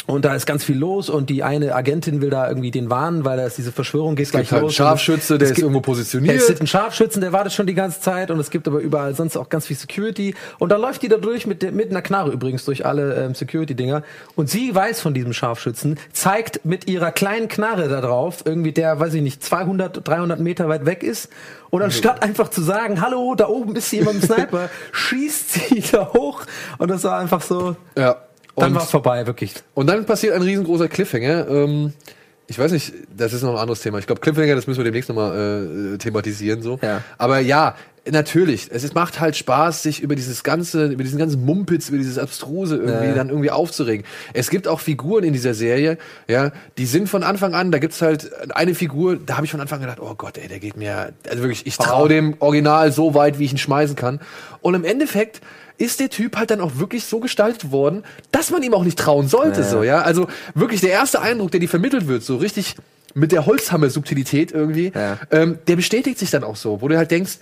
[0.07, 3.25] Und da ist ganz viel los und die eine Agentin will da irgendwie den warnen,
[3.25, 4.75] weil da ist diese Verschwörung geht Es gleich gibt halt los.
[4.75, 6.35] Scharfschütze, der ist gibt- irgendwo positioniert.
[6.37, 9.15] Es gibt einen Scharfschützen, der wartet schon die ganze Zeit und es gibt aber überall
[9.15, 10.35] sonst auch ganz viel Security.
[10.59, 13.33] Und dann läuft die da durch mit, der, mit einer Knarre übrigens durch alle ähm,
[13.33, 14.03] Security-Dinger.
[14.35, 18.99] Und sie weiß von diesem Scharfschützen, zeigt mit ihrer kleinen Knarre da drauf, irgendwie der,
[18.99, 21.29] weiß ich nicht, 200, 300 Meter weit weg ist.
[21.71, 26.13] Und anstatt einfach zu sagen, hallo, da oben ist jemand im Sniper, schießt sie da
[26.13, 26.43] hoch.
[26.77, 28.17] Und das war einfach so, Ja.
[28.55, 29.53] Dann war es vorbei, wirklich.
[29.73, 31.47] Und dann passiert ein riesengroßer Cliffhanger.
[31.49, 31.93] Ähm,
[32.47, 33.97] ich weiß nicht, das ist noch ein anderes Thema.
[33.97, 36.61] Ich glaube, Cliffhanger, das müssen wir demnächst nochmal äh, thematisieren.
[36.61, 36.79] So.
[36.81, 37.01] Ja.
[37.17, 37.75] Aber ja,
[38.11, 41.97] natürlich, es ist, macht halt Spaß, sich über dieses ganze, über diesen ganzen Mumpitz, über
[41.97, 43.15] dieses Abstruse irgendwie Ja.
[43.15, 44.05] dann irgendwie aufzuregen.
[44.33, 45.97] Es gibt auch Figuren in dieser Serie,
[46.27, 49.59] ja, die sind von Anfang an, da gibt's halt eine Figur, da habe ich von
[49.59, 52.91] Anfang an gedacht, oh Gott, ey, der geht mir, also wirklich, ich traue dem Original
[52.91, 54.19] so weit, wie ich ihn schmeißen kann.
[54.61, 55.41] Und im Endeffekt
[55.77, 58.97] ist der Typ halt dann auch wirklich so gestaltet worden, dass man ihm auch nicht
[58.99, 60.01] trauen sollte, so, ja.
[60.01, 62.75] Also wirklich der erste Eindruck, der dir vermittelt wird, so richtig
[63.13, 65.17] mit der Holzhammer-Subtilität irgendwie, Ja.
[65.31, 67.37] ähm, der bestätigt sich dann auch so, wo du halt denkst,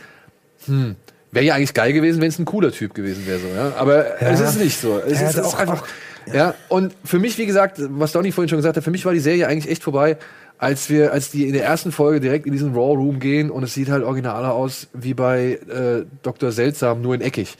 [0.65, 0.95] hm,
[1.31, 3.73] wäre ja eigentlich geil gewesen, wenn es ein cooler Typ gewesen wäre, so, ja.
[3.77, 4.99] Aber es ist nicht so.
[4.99, 5.83] Es Ja, ist, ist auch- einfach,
[6.31, 6.53] ja.
[6.69, 9.19] Und für mich, wie gesagt, was Donny vorhin schon gesagt hat, für mich war die
[9.19, 10.17] Serie eigentlich echt vorbei,
[10.59, 13.63] als wir, als die in der ersten Folge direkt in diesen Raw Room gehen und
[13.63, 16.51] es sieht halt originaler aus wie bei äh, Dr.
[16.51, 17.57] Seltsam, nur in eckig.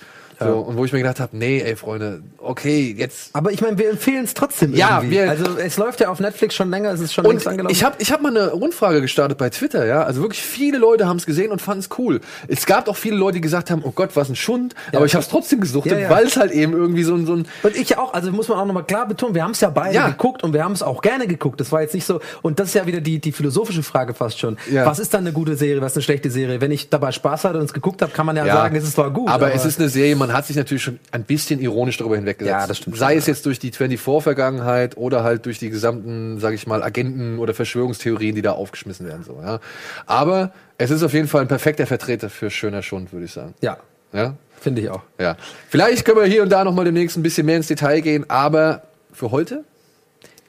[0.47, 3.29] So, und wo ich mir gedacht habe, nee, ey, Freunde, okay, jetzt.
[3.33, 5.15] Aber ich meine, wir empfehlen es trotzdem Ja, irgendwie.
[5.17, 7.71] wir- also es läuft ja auf Netflix schon länger, es ist schon längst angelaufen.
[7.73, 10.03] ich habe ich hab mal eine Rundfrage gestartet bei Twitter, ja.
[10.03, 12.21] Also wirklich viele Leute haben es gesehen und fanden es cool.
[12.47, 14.75] Es gab auch viele Leute, die gesagt haben, oh Gott, was ein Schund.
[14.93, 16.09] aber ich habe es trotzdem gesuchtet, Ja, ja.
[16.09, 18.57] weil es halt eben irgendwie so ein, so ein Und ich auch, also muss man
[18.59, 20.07] auch nochmal klar betonen, wir haben es ja beide Ja.
[20.09, 21.59] geguckt und wir haben es auch gerne geguckt.
[21.59, 24.39] Das war jetzt nicht so, und das ist ja wieder die, die philosophische Frage fast
[24.39, 24.57] schon.
[24.71, 24.85] Ja.
[24.85, 26.59] Was ist dann eine gute Serie, was ist eine schlechte Serie?
[26.61, 28.93] Wenn ich dabei Spaß hatte und es geguckt habe, kann man ja, sagen, es ist
[28.93, 29.29] zwar gut.
[29.29, 32.51] Aber, es ist eine Serie, man hat sich natürlich schon ein bisschen ironisch darüber hinweggesetzt.
[32.61, 36.39] Ja, das stimmt Sei schon, es jetzt durch die 24-Vergangenheit oder halt durch die gesamten,
[36.39, 39.23] sage ich mal, Agenten- oder Verschwörungstheorien, die da aufgeschmissen werden.
[39.23, 39.59] So, ja.
[40.05, 43.53] Aber es ist auf jeden Fall ein perfekter Vertreter für Schöner Schund, würde ich sagen.
[43.61, 43.77] Ja,
[44.11, 44.35] Ja?
[44.59, 45.01] finde ich auch.
[45.19, 45.35] Ja.
[45.69, 48.29] Vielleicht können wir hier und da noch mal demnächst ein bisschen mehr ins Detail gehen,
[48.29, 49.63] aber für heute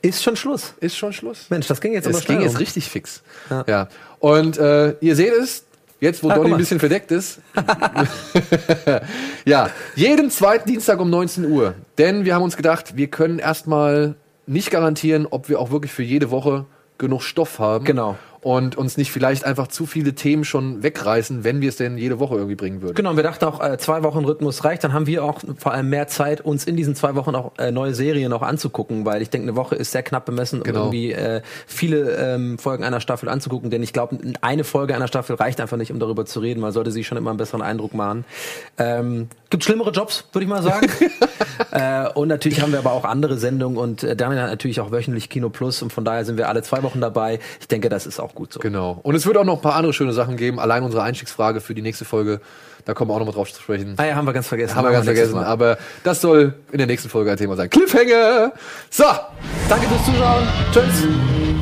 [0.02, 0.74] Ist schon Schluss.
[0.80, 1.46] ist schon Schluss.
[1.50, 3.22] Mensch, das ging jetzt Es ging jetzt richtig fix.
[3.50, 3.64] Ja.
[3.66, 3.88] Ja.
[4.20, 5.64] Und äh, ihr seht es,
[6.04, 7.40] jetzt wo Ah, Donny ein bisschen verdeckt ist.
[9.44, 11.74] ja, jeden zweiten Dienstag um 19 Uhr.
[11.98, 14.14] Denn wir haben uns gedacht, wir können erstmal
[14.46, 16.66] nicht garantieren, ob wir auch wirklich für jede Woche
[16.98, 17.84] genug Stoff haben.
[17.84, 18.16] Genau.
[18.44, 22.18] Und uns nicht vielleicht einfach zu viele Themen schon wegreißen, wenn wir es denn jede
[22.20, 22.94] Woche irgendwie bringen würden.
[22.94, 24.84] Genau, und wir dachten auch, äh, zwei Wochen Rhythmus reicht.
[24.84, 27.70] Dann haben wir auch vor allem mehr Zeit, uns in diesen zwei Wochen auch äh,
[27.72, 30.80] neue Serien noch anzugucken, weil ich denke, eine Woche ist sehr knapp bemessen, um Genau.
[30.84, 33.70] irgendwie äh, viele ähm, Folgen einer Staffel anzugucken.
[33.70, 36.60] Denn ich glaube, eine Folge einer Staffel reicht einfach nicht, um darüber zu reden.
[36.60, 38.24] Man sollte sich schon immer einen besseren Eindruck machen.
[38.76, 40.86] Ähm, gibt schlimmere Jobs, würde ich mal sagen.
[41.70, 44.90] äh, und natürlich haben wir aber auch andere Sendungen und äh, Daniel hat natürlich auch
[44.90, 47.38] wöchentlich Kino Plus und von daher sind wir alle zwei Wochen dabei.
[47.60, 48.60] Ich denke, das ist auch gut so.
[48.60, 48.98] Genau.
[49.02, 50.58] Und es wird auch noch ein paar andere schöne Sachen geben.
[50.58, 52.40] Allein unsere Einstiegsfrage für die nächste Folge,
[52.84, 53.94] da kommen wir auch noch mal drauf zu sprechen.
[53.96, 54.74] Ah ja, haben wir ganz vergessen.
[54.74, 55.44] Haben wir ganz vergessen, Mal.
[55.44, 57.70] aber das soll in der nächsten Folge ein Thema sein.
[57.70, 58.52] Cliffhanger!
[58.90, 59.04] So,
[59.68, 60.46] Danke fürs Zuschauen.
[60.72, 61.53] Tschüss.